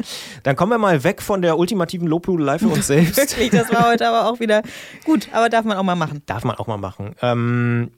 Dann 0.43 0.55
kommen 0.55 0.71
wir 0.71 0.77
mal 0.77 1.03
weg 1.03 1.21
von 1.21 1.41
der 1.41 1.57
ultimativen 1.57 2.07
Lobhudelei 2.07 2.59
für 2.59 2.67
uns 2.67 2.87
selbst. 2.87 3.17
Wirklich, 3.17 3.49
das 3.51 3.71
war 3.71 3.89
heute 3.89 4.07
aber 4.07 4.29
auch 4.29 4.39
wieder 4.39 4.61
gut, 5.05 5.29
aber 5.31 5.49
darf 5.49 5.65
man 5.65 5.77
auch 5.77 5.83
mal 5.83 5.95
machen. 5.95 6.21
Darf 6.25 6.43
man 6.43 6.55
auch 6.55 6.67
mal 6.67 6.77
machen. 6.77 7.15
Ähm, 7.21 7.91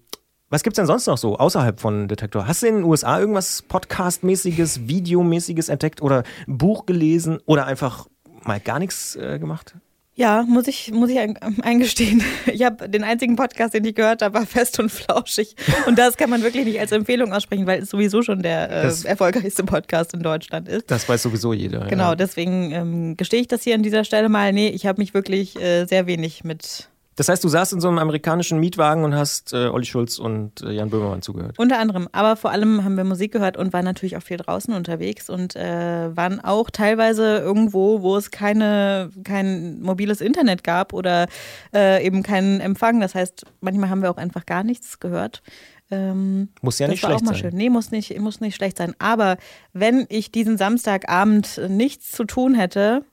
was 0.50 0.62
gibt 0.62 0.76
es 0.76 0.78
denn 0.78 0.86
sonst 0.86 1.08
noch 1.08 1.18
so 1.18 1.38
außerhalb 1.38 1.80
von 1.80 2.08
Detektor? 2.08 2.48
Hast 2.48 2.62
du 2.62 2.68
in 2.68 2.76
den 2.76 2.84
USA 2.84 3.20
irgendwas 3.20 3.64
Podcast-mäßiges, 3.64 4.88
Videomäßiges 4.88 5.70
entdeckt 5.70 6.02
oder 6.02 6.24
ein 6.48 6.60
Buch 6.60 6.86
gelesen 6.86 7.40
oder 7.46 7.66
einfach 7.66 8.08
mal 8.44 8.60
gar 8.60 8.78
nichts 8.78 9.16
äh, 9.16 9.40
gemacht? 9.40 9.76
Ja, 10.16 10.44
muss 10.48 10.68
ich, 10.68 10.92
muss 10.92 11.10
ich 11.10 11.18
eingestehen. 11.64 12.24
Ich 12.46 12.64
habe 12.64 12.88
den 12.88 13.04
einzigen 13.04 13.36
Podcast, 13.36 13.74
den 13.74 13.84
ich 13.84 13.96
gehört 13.96 14.22
habe, 14.22 14.36
war 14.36 14.46
fest 14.46 14.80
und 14.80 14.90
flauschig. 14.92 15.56
Und 15.88 15.98
das 15.98 16.18
kann 16.18 16.30
man 16.30 16.44
wirklich 16.44 16.66
nicht 16.66 16.80
als 16.80 16.92
Empfehlung 16.92 17.34
aussprechen, 17.34 17.66
weil 17.66 17.82
es 17.82 17.90
sowieso 17.90 18.22
schon 18.22 18.44
der 18.44 18.70
äh, 18.70 18.92
erfolgreichste 19.06 19.64
Podcast 19.64 20.14
in 20.14 20.22
Deutschland 20.22 20.70
ist. 20.70 20.92
Das 20.92 21.10
weiß 21.10 21.24
sowieso 21.24 21.54
jeder. 21.54 21.88
Genau, 21.88 22.10
ja. 22.10 22.16
deswegen 22.16 22.72
ähm, 22.72 23.18
gestehe 23.18 23.42
ich 23.42 23.48
das 23.48 23.64
hier 23.64 23.74
an 23.74 23.82
dieser 23.82 24.04
Stelle 24.04 24.30
mal. 24.30 24.54
Nee, 24.54 24.70
ich 24.70 24.86
habe 24.86 25.02
mich 25.02 25.16
wirklich 25.16 25.60
äh, 25.60 25.86
sehr 25.86 26.06
wenig 26.06 26.44
mit 26.44 26.90
das 27.16 27.30
heißt, 27.30 27.44
du 27.44 27.48
saßt 27.50 27.74
in 27.74 27.82
so 27.82 27.88
einem 27.88 28.00
amerikanischen 28.00 28.60
Mietwagen 28.60 29.04
und 29.04 29.16
hast 29.16 29.54
äh, 29.54 29.68
Olli 29.68 29.86
Schulz 29.86 30.18
und 30.18 30.62
äh, 30.62 30.72
Jan 30.72 30.90
Böhmermann 30.90 31.22
zugehört. 31.22 31.60
Unter 31.60 31.80
anderem, 31.80 32.08
aber 32.12 32.36
vor 32.36 32.52
allem 32.52 32.84
haben 32.84 32.98
wir 32.98 33.04
Musik 33.04 33.32
gehört 33.32 33.58
und 33.58 33.74
waren 33.74 33.86
natürlich 33.86 34.18
auch 34.18 34.24
viel 34.24 34.38
draußen 34.38 34.74
unterwegs 34.74 35.30
und 35.30 35.56
äh, 35.56 36.16
waren 36.16 36.40
auch 36.40 36.70
teilweise 36.70 37.38
irgendwo, 37.38 38.02
wo 38.02 38.18
es 38.18 38.32
keine, 38.32 39.12
kein 39.24 39.82
mobiles 39.82 40.22
Internet 40.22 40.64
gab 40.64 40.94
oder 40.94 41.28
äh, 41.74 42.06
eben 42.06 42.24
keinen 42.24 42.60
Empfang. 42.62 43.00
Das 43.00 43.16
heißt, 43.16 43.46
manchmal 43.62 43.90
haben 43.90 44.02
wir 44.02 44.10
auch 44.10 44.18
einfach 44.18 44.46
gar 44.46 44.64
nichts 44.64 45.00
gehört. 45.00 45.44
Ähm, 45.92 46.50
muss 46.62 46.80
ja 46.80 46.88
nicht 46.88 47.02
schlecht 47.02 47.26
sein. 47.26 47.36
Schön. 47.36 47.56
Nee, 47.56 47.70
muss 47.70 47.92
nicht, 47.92 48.18
muss 48.20 48.42
nicht 48.42 48.56
schlecht 48.56 48.78
sein. 48.78 48.96
Aber 48.98 49.38
wenn 49.74 50.08
ich 50.10 50.32
diesen 50.32 50.58
Samstagabend 50.58 51.62
nichts 51.70 52.12
zu 52.12 52.24
tun 52.24 52.56
hätte, 52.56 53.04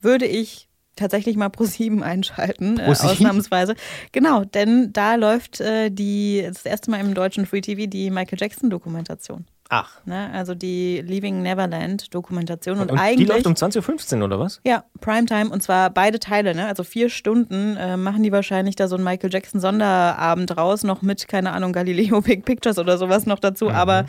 würde 0.00 0.26
ich 0.26 0.65
tatsächlich 0.96 1.36
mal 1.36 1.48
Pro7 1.48 2.02
einschalten, 2.02 2.78
äh, 2.78 2.84
ausnahmsweise. 2.84 3.74
Genau, 4.12 4.44
denn 4.44 4.92
da 4.92 5.14
läuft 5.14 5.60
äh, 5.60 5.90
die 5.90 6.42
das 6.46 6.64
erste 6.64 6.90
Mal 6.90 7.00
im 7.00 7.14
deutschen 7.14 7.46
Free 7.46 7.60
TV 7.60 7.86
die 7.86 8.10
Michael 8.10 8.38
Jackson 8.40 8.70
Dokumentation. 8.70 9.46
Ach. 9.68 10.04
Ne, 10.04 10.30
also 10.32 10.54
die 10.54 11.00
Leaving 11.00 11.42
Neverland 11.42 12.14
Dokumentation. 12.14 12.78
Und, 12.78 12.92
und 12.92 12.98
eigentlich. 12.98 13.26
Die 13.26 13.32
läuft 13.32 13.46
um 13.46 13.54
20.15 13.54 14.18
Uhr 14.18 14.24
oder 14.24 14.38
was? 14.38 14.60
Ja, 14.64 14.84
Primetime 15.00 15.50
und 15.50 15.62
zwar 15.62 15.90
beide 15.90 16.20
Teile, 16.20 16.54
ne? 16.54 16.66
Also 16.66 16.84
vier 16.84 17.10
Stunden 17.10 17.76
äh, 17.76 17.96
machen 17.96 18.22
die 18.22 18.32
wahrscheinlich 18.32 18.76
da 18.76 18.88
so 18.88 18.96
einen 18.96 19.04
Michael 19.04 19.32
Jackson 19.32 19.60
Sonderabend 19.60 20.56
raus, 20.56 20.84
noch 20.84 21.02
mit, 21.02 21.26
keine 21.28 21.52
Ahnung, 21.52 21.72
Galileo 21.72 22.20
Big 22.20 22.44
Pictures 22.44 22.78
oder 22.78 22.96
sowas 22.98 23.26
noch 23.26 23.40
dazu. 23.40 23.66
Mhm. 23.66 23.72
Aber 23.72 24.06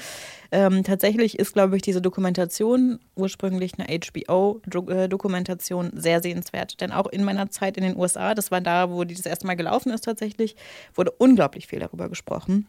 ähm, 0.51 0.83
tatsächlich 0.83 1.39
ist, 1.39 1.53
glaube 1.53 1.75
ich, 1.75 1.81
diese 1.81 2.01
Dokumentation, 2.01 2.99
ursprünglich 3.15 3.73
eine 3.77 3.99
HBO-Dokumentation, 3.99 5.91
sehr 5.95 6.21
sehenswert. 6.21 6.79
Denn 6.81 6.91
auch 6.91 7.07
in 7.07 7.23
meiner 7.23 7.49
Zeit 7.49 7.77
in 7.77 7.83
den 7.83 7.97
USA, 7.97 8.33
das 8.33 8.51
war 8.51 8.61
da, 8.61 8.89
wo 8.91 9.03
die 9.03 9.15
das 9.15 9.25
erste 9.25 9.47
Mal 9.47 9.55
gelaufen 9.55 9.91
ist 9.91 10.05
tatsächlich, 10.05 10.55
wurde 10.93 11.11
unglaublich 11.11 11.67
viel 11.67 11.79
darüber 11.79 12.09
gesprochen. 12.09 12.67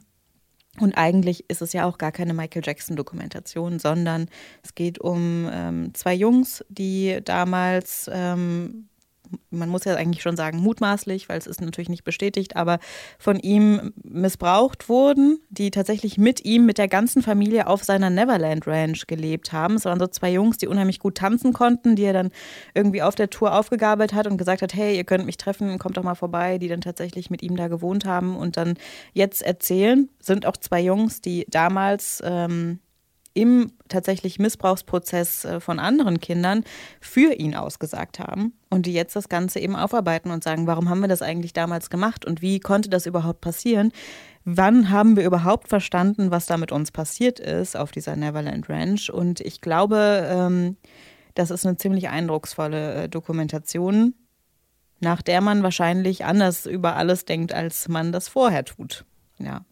Und 0.81 0.97
eigentlich 0.97 1.45
ist 1.49 1.63
es 1.63 1.73
ja 1.73 1.85
auch 1.85 1.99
gar 1.99 2.13
keine 2.13 2.35
Michael 2.35 2.63
Jackson-Dokumentation, 2.65 3.79
sondern 3.79 4.29
es 4.63 4.75
geht 4.75 5.01
um 5.01 5.49
ähm, 5.53 5.95
zwei 5.95 6.15
Jungs, 6.15 6.65
die 6.69 7.21
damals 7.25 8.11
ähm, 8.13 8.89
man 9.51 9.69
muss 9.69 9.85
ja 9.85 9.95
eigentlich 9.95 10.23
schon 10.23 10.37
sagen, 10.37 10.59
mutmaßlich, 10.59 11.29
weil 11.29 11.39
es 11.39 11.47
ist 11.47 11.61
natürlich 11.61 11.89
nicht 11.89 12.05
bestätigt, 12.05 12.57
aber 12.57 12.79
von 13.19 13.39
ihm 13.39 13.93
missbraucht 14.03 14.89
wurden, 14.89 15.41
die 15.51 15.71
tatsächlich 15.71 16.19
mit 16.19 16.45
ihm, 16.45 16.67
mit 16.67 16.79
der 16.79 16.89
ganzen 16.89 17.23
Familie 17.23 17.67
auf 17.67 17.85
seiner 17.85 18.11
Neverland 18.11 18.67
Ranch 18.67 19.07
gelebt 19.07 19.53
haben. 19.53 19.75
Es 19.75 19.85
waren 19.85 19.99
so 19.99 20.07
zwei 20.07 20.33
Jungs, 20.33 20.59
die 20.59 20.67
unheimlich 20.67 20.99
gut 20.99 21.17
tanzen 21.17 21.53
konnten, 21.53 21.97
die 21.97 22.05
er 22.05 22.13
dann 22.13 22.31
irgendwie 22.75 23.03
auf 23.03 23.15
der 23.15 23.31
Tour 23.31 23.55
aufgegabelt 23.55 24.13
hat 24.13 24.27
und 24.27 24.37
gesagt 24.37 24.63
hat, 24.63 24.75
hey, 24.75 24.97
ihr 24.97 25.05
könnt 25.05 25.27
mich 25.27 25.37
treffen, 25.37 25.79
kommt 25.79 25.97
doch 25.97 26.03
mal 26.03 26.15
vorbei, 26.15 26.59
die 26.59 26.69
dann 26.69 26.81
tatsächlich 26.81 27.31
mit 27.31 27.43
ihm 27.43 27.57
da 27.57 27.69
gewohnt 27.69 28.05
haben 28.05 28.37
und 28.37 28.57
dann 28.57 28.75
jetzt 29.13 29.43
erzählen, 29.43 30.09
sind 30.21 30.47
auch 30.47 30.57
zwei 30.57 30.81
Jungs, 30.81 31.21
die 31.21 31.47
damals 31.49 32.23
ähm, 32.25 32.81
im 33.39 33.71
tatsächlich 33.89 34.41
Missbrauchsprozess 34.41 35.45
äh, 35.45 35.61
von 35.61 35.79
anderen 35.79 36.19
Kindern 36.19 36.65
für 37.01 37.35
ihn 37.35 37.55
ausgesagt 37.55 38.19
haben 38.19 38.53
und 38.69 38.85
die 38.87 38.93
jetzt 38.93 39.15
das 39.15 39.29
Ganze 39.29 39.61
eben 39.61 39.77
aufarbeiten 39.77 40.33
und 40.33 40.43
sagen, 40.43 40.67
warum 40.67 40.89
haben 40.89 41.01
wir 41.01 41.09
das 41.09 41.23
eigentlich 41.23 41.53
damals 41.53 41.89
gemacht 41.89 42.25
und 42.25 42.43
wie 42.43 42.59
konnte 42.59 42.91
das 42.91 43.07
überhaupt 43.07 43.41
passieren? 43.41 43.93
Wann 44.45 44.91
haben 44.91 45.17
wir 45.17 45.25
überhaupt 45.25 45.69
verstanden, 45.69 46.33
was 46.33 46.47
da 46.47 46.57
mit 46.57 46.73
uns 46.73 46.91
passiert 46.91 47.39
ist 47.39 47.77
auf 47.77 47.93
dieser 47.93 48.17
Neverland 48.17 48.69
Ranch? 48.69 49.09
Und 49.09 49.41
ich 49.41 49.61
glaube, 49.61 50.27
ähm, 50.29 50.77
das 51.35 51.53
ist 51.53 51.65
eine 51.65 51.77
ziemlich 51.77 52.09
eindrucksvolle 52.09 53.05
äh, 53.05 53.09
Dokumentation, 53.09 54.15
nach 54.99 55.23
der 55.23 55.43
man 55.43 55.63
wahrscheinlich 55.63 56.25
anders 56.25 56.67
über 56.67 56.97
alles 56.97 57.25
denkt, 57.25 57.53
als 57.53 57.87
man 57.87 58.11
das 58.11 58.27
vorher 58.29 58.65
tut. 58.65 59.05
Ja. 59.39 59.65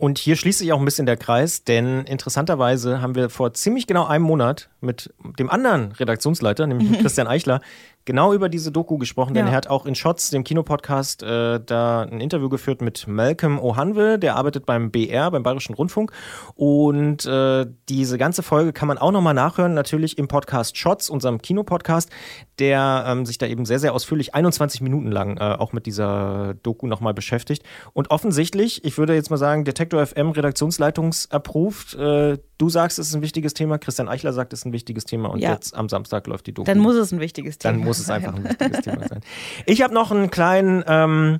Und 0.00 0.18
hier 0.18 0.36
schließt 0.36 0.60
sich 0.60 0.72
auch 0.72 0.78
ein 0.78 0.84
bisschen 0.84 1.06
der 1.06 1.16
Kreis, 1.16 1.64
denn 1.64 2.04
interessanterweise 2.04 3.02
haben 3.02 3.16
wir 3.16 3.28
vor 3.30 3.52
ziemlich 3.52 3.88
genau 3.88 4.06
einem 4.06 4.24
Monat 4.24 4.70
mit 4.80 5.12
dem 5.40 5.50
anderen 5.50 5.90
Redaktionsleiter, 5.90 6.68
nämlich 6.68 6.88
mit 6.88 7.00
Christian 7.02 7.26
Eichler, 7.26 7.60
genau 8.08 8.32
über 8.32 8.48
diese 8.48 8.72
Doku 8.72 8.98
gesprochen, 8.98 9.34
denn 9.34 9.44
Ja. 9.46 9.52
er 9.52 9.56
hat 9.56 9.68
auch 9.68 9.86
in 9.86 9.94
Shots, 9.94 10.30
dem 10.30 10.42
Kinopodcast, 10.42 11.22
äh, 11.22 11.60
da 11.64 12.00
ein 12.02 12.20
Interview 12.20 12.48
geführt 12.48 12.80
mit 12.82 13.06
Malcolm 13.06 13.60
Ohanwe, 13.60 14.18
der 14.18 14.34
arbeitet 14.34 14.66
beim 14.66 14.90
BR, 14.90 15.30
beim 15.30 15.42
Bayerischen 15.44 15.74
Rundfunk. 15.74 16.10
Und 16.54 17.26
äh, 17.26 17.66
diese 17.88 18.16
ganze 18.18 18.42
Folge 18.42 18.72
kann 18.72 18.88
man 18.88 18.98
auch 18.98 19.12
nochmal 19.12 19.34
nachhören, 19.34 19.74
natürlich 19.74 20.16
im 20.18 20.26
Podcast 20.26 20.76
Shots, 20.78 21.10
unserem 21.10 21.40
Kinopodcast, 21.42 22.10
der 22.58 23.04
ähm, 23.06 23.26
sich 23.26 23.36
da 23.38 23.46
eben 23.46 23.64
sehr, 23.66 23.78
sehr 23.78 23.92
ausführlich 23.94 24.34
21 24.34 24.80
Minuten 24.80 25.12
lang 25.12 25.36
äh, 25.36 25.40
auch 25.58 25.72
mit 25.72 25.84
dieser 25.86 26.54
Doku 26.62 26.86
nochmal 26.86 27.12
beschäftigt. 27.14 27.62
Und 27.92 28.10
offensichtlich, 28.10 28.84
ich 28.84 28.96
würde 28.96 29.14
jetzt 29.14 29.30
mal 29.30 29.36
sagen, 29.36 29.64
Detektor 29.64 30.04
FM 30.04 30.30
Redaktionsleitungsapproved. 30.30 31.94
Äh, 31.94 32.38
du 32.58 32.68
sagst, 32.68 32.98
es 32.98 33.08
ist 33.08 33.14
ein 33.14 33.22
wichtiges 33.22 33.54
Thema, 33.54 33.78
Christian 33.78 34.08
Eichler 34.08 34.32
sagt, 34.32 34.52
es 34.52 34.60
ist 34.60 34.64
ein 34.66 34.72
wichtiges 34.72 35.04
Thema 35.04 35.30
und 35.30 35.38
Ja. 35.40 35.52
jetzt 35.52 35.74
am 35.74 35.88
Samstag 35.88 36.26
läuft 36.26 36.46
die 36.46 36.52
Doku. 36.52 36.66
Dann 36.66 36.78
muss 36.78 36.96
es 36.96 37.12
ein 37.12 37.20
wichtiges 37.20 37.58
Thema 37.58 37.72
Dann 37.74 37.84
muss 37.84 37.98
es 37.98 38.06
sein. 38.06 38.16
einfach 38.24 38.34
ein 38.34 38.44
wichtiges 38.44 38.80
Thema 38.82 39.06
sein. 39.08 39.20
Ich 39.66 39.82
habe 39.82 39.94
noch 39.94 40.10
einen 40.10 40.30
kleinen, 40.30 40.84
ähm, 40.86 41.38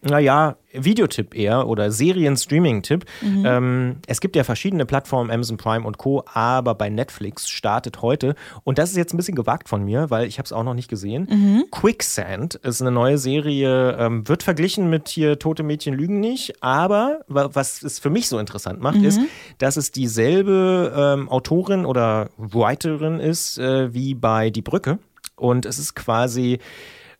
naja, 0.00 0.56
Videotipp 0.72 1.34
eher 1.34 1.66
oder 1.66 1.90
Serien-Streaming-Tipp. 1.90 3.04
Ähm, 3.22 3.96
es 4.06 4.20
gibt 4.20 4.36
ja 4.36 4.44
verschiedene 4.44 4.86
Plattformen, 4.86 5.30
Amazon 5.30 5.56
Prime 5.56 5.84
und 5.84 5.98
Co., 5.98 6.22
aber 6.32 6.74
bei 6.74 6.88
Netflix 6.88 7.48
startet 7.48 8.00
heute, 8.00 8.34
und 8.64 8.78
das 8.78 8.90
ist 8.90 8.96
jetzt 8.96 9.12
ein 9.12 9.16
bisschen 9.16 9.34
gewagt 9.34 9.68
von 9.68 9.82
mir, 9.84 10.08
weil 10.10 10.26
ich 10.28 10.38
habe 10.38 10.44
es 10.44 10.52
auch 10.52 10.62
noch 10.62 10.74
nicht 10.74 10.88
gesehen, 10.88 11.26
Quicksand 11.72 12.54
ist 12.56 12.80
eine 12.80 12.90
neue 12.92 13.18
Serie, 13.18 13.96
ähm, 13.98 14.28
wird 14.28 14.42
verglichen 14.44 14.88
mit 14.88 15.08
hier 15.08 15.38
Tote 15.38 15.62
Mädchen 15.64 15.94
lügen 15.94 16.20
nicht, 16.20 16.62
aber 16.62 17.20
wa- 17.26 17.50
was 17.52 17.82
es 17.82 17.98
für 17.98 18.10
mich 18.10 18.28
so 18.28 18.38
interessant 18.38 18.80
macht, 18.80 19.02
ist, 19.02 19.20
dass 19.58 19.76
es 19.76 19.90
dieselbe 19.90 20.92
ähm, 20.96 21.28
Autorin 21.28 21.84
oder 21.86 22.28
Writerin 22.36 23.18
ist 23.20 23.58
äh, 23.58 23.92
wie 23.94 24.14
bei 24.14 24.50
Die 24.50 24.62
Brücke. 24.62 24.98
Und 25.34 25.66
es 25.66 25.78
ist 25.78 25.94
quasi 25.94 26.58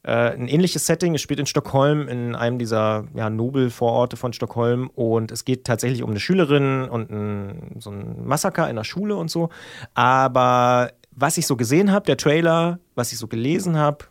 äh, 0.02 0.11
ein 0.11 0.48
ähnliches 0.48 0.87
Setting. 0.87 1.14
Es 1.14 1.20
spielt 1.20 1.40
in 1.40 1.46
Stockholm, 1.46 2.08
in 2.08 2.34
einem 2.34 2.58
dieser 2.58 3.04
ja, 3.14 3.30
Nobelvororte 3.30 4.16
von 4.16 4.32
Stockholm. 4.32 4.90
Und 4.94 5.30
es 5.32 5.44
geht 5.44 5.64
tatsächlich 5.64 6.02
um 6.02 6.11
eine 6.11 6.20
Schülerin 6.20 6.88
und 6.88 7.11
ein, 7.11 7.76
so 7.78 7.90
ein 7.90 8.26
Massaker 8.26 8.68
in 8.70 8.76
der 8.76 8.84
Schule 8.84 9.16
und 9.16 9.30
so. 9.30 9.50
Aber 9.94 10.92
was 11.11 11.37
ich 11.37 11.46
so 11.46 11.56
gesehen 11.56 11.90
habe, 11.90 12.06
der 12.06 12.16
Trailer, 12.16 12.78
was 12.94 13.12
ich 13.12 13.18
so 13.18 13.26
gelesen 13.26 13.76
habe, 13.76 14.06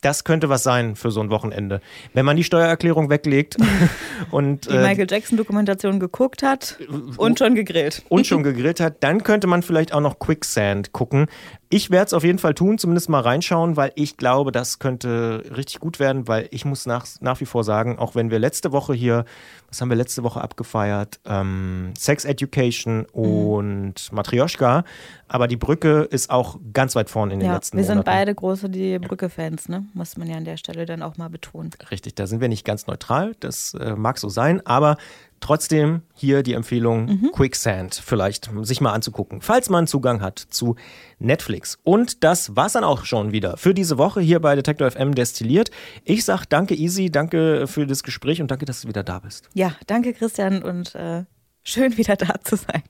das 0.00 0.24
könnte 0.24 0.48
was 0.48 0.62
sein 0.62 0.96
für 0.96 1.10
so 1.10 1.20
ein 1.20 1.30
Wochenende. 1.30 1.80
Wenn 2.14 2.24
man 2.24 2.36
die 2.36 2.44
Steuererklärung 2.44 3.10
weglegt 3.10 3.56
und, 4.30 4.68
Die 4.70 4.74
äh, 4.74 4.82
Michael 4.82 5.06
Jackson-Dokumentation 5.10 5.98
geguckt 5.98 6.42
hat 6.42 6.78
und 7.16 7.38
schon 7.38 7.54
gegrillt. 7.54 8.02
und 8.08 8.26
schon 8.26 8.42
gegrillt 8.42 8.80
hat, 8.80 9.02
dann 9.02 9.22
könnte 9.22 9.46
man 9.46 9.62
vielleicht 9.62 9.92
auch 9.92 10.00
noch 10.00 10.18
Quicksand 10.18 10.92
gucken. 10.92 11.26
Ich 11.70 11.90
werde 11.90 12.06
es 12.06 12.12
auf 12.14 12.24
jeden 12.24 12.38
Fall 12.38 12.54
tun, 12.54 12.78
zumindest 12.78 13.10
mal 13.10 13.20
reinschauen, 13.20 13.76
weil 13.76 13.92
ich 13.94 14.16
glaube, 14.16 14.52
das 14.52 14.78
könnte 14.78 15.42
richtig 15.54 15.80
gut 15.80 15.98
werden, 16.00 16.26
weil 16.26 16.48
ich 16.50 16.64
muss 16.64 16.86
nach, 16.86 17.06
nach 17.20 17.40
wie 17.40 17.44
vor 17.44 17.62
sagen, 17.62 17.98
auch 17.98 18.14
wenn 18.14 18.30
wir 18.30 18.38
letzte 18.38 18.72
Woche 18.72 18.94
hier, 18.94 19.26
was 19.68 19.82
haben 19.82 19.90
wir 19.90 19.96
letzte 19.96 20.22
Woche 20.22 20.40
abgefeiert? 20.40 21.20
Ähm, 21.26 21.92
Sex 21.96 22.24
Education 22.24 23.04
und 23.12 23.94
Matryoshka, 24.12 24.84
aber 25.28 25.46
die 25.46 25.58
Brücke 25.58 26.08
ist 26.10 26.30
auch 26.30 26.58
ganz 26.72 26.94
weit 26.96 27.10
vorne 27.10 27.34
in 27.34 27.40
den 27.40 27.48
Ja, 27.48 27.56
letzten 27.56 27.76
wir 27.76 27.84
sind 27.84 27.96
Monaten. 27.96 28.06
beide 28.16 28.34
große 28.34 28.70
Die 28.70 28.98
Brücke-Fans, 28.98 29.68
ne? 29.68 29.84
Muss 29.92 30.16
man 30.16 30.26
ja 30.30 30.38
an 30.38 30.46
der 30.46 30.56
Stelle 30.56 30.86
dann 30.86 31.02
auch 31.02 31.18
mal 31.18 31.28
betonen. 31.28 31.70
Richtig, 31.90 32.14
da 32.14 32.26
sind 32.26 32.40
wir 32.40 32.48
nicht 32.48 32.64
ganz 32.64 32.86
neutral, 32.86 33.34
das 33.40 33.74
äh, 33.74 33.94
mag 33.94 34.16
so 34.18 34.30
sein, 34.30 34.64
aber 34.64 34.96
trotzdem 35.40 36.02
hier 36.14 36.42
die 36.42 36.52
Empfehlung 36.52 37.30
Quicksand 37.32 37.94
vielleicht 37.94 38.50
sich 38.62 38.80
mal 38.80 38.92
anzugucken, 38.92 39.40
falls 39.40 39.70
man 39.70 39.86
Zugang 39.86 40.20
hat 40.20 40.38
zu 40.38 40.76
Netflix. 41.18 41.78
Und 41.82 42.24
das 42.24 42.56
war's 42.56 42.72
dann 42.72 42.84
auch 42.84 43.04
schon 43.04 43.32
wieder 43.32 43.56
für 43.56 43.74
diese 43.74 43.98
Woche 43.98 44.20
hier 44.20 44.40
bei 44.40 44.54
Detektor 44.54 44.90
FM 44.90 45.14
destilliert. 45.14 45.70
Ich 46.04 46.24
sag 46.24 46.46
danke 46.46 46.74
Easy, 46.74 47.10
danke 47.10 47.66
für 47.66 47.86
das 47.86 48.02
Gespräch 48.02 48.40
und 48.40 48.50
danke, 48.50 48.64
dass 48.64 48.82
du 48.82 48.88
wieder 48.88 49.02
da 49.02 49.18
bist. 49.20 49.48
Ja, 49.54 49.72
danke 49.86 50.12
Christian 50.12 50.62
und 50.62 50.94
äh, 50.94 51.24
schön 51.62 51.96
wieder 51.96 52.16
da 52.16 52.40
zu 52.42 52.56
sein. 52.56 52.82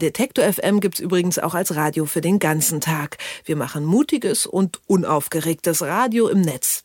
Detektor 0.00 0.50
FM 0.50 0.80
gibt's 0.80 1.00
übrigens 1.00 1.38
auch 1.38 1.54
als 1.54 1.76
Radio 1.76 2.06
für 2.06 2.20
den 2.20 2.38
ganzen 2.38 2.80
Tag. 2.80 3.18
Wir 3.44 3.56
machen 3.56 3.84
mutiges 3.84 4.46
und 4.46 4.80
unaufgeregtes 4.86 5.82
Radio 5.82 6.28
im 6.28 6.40
Netz. 6.40 6.84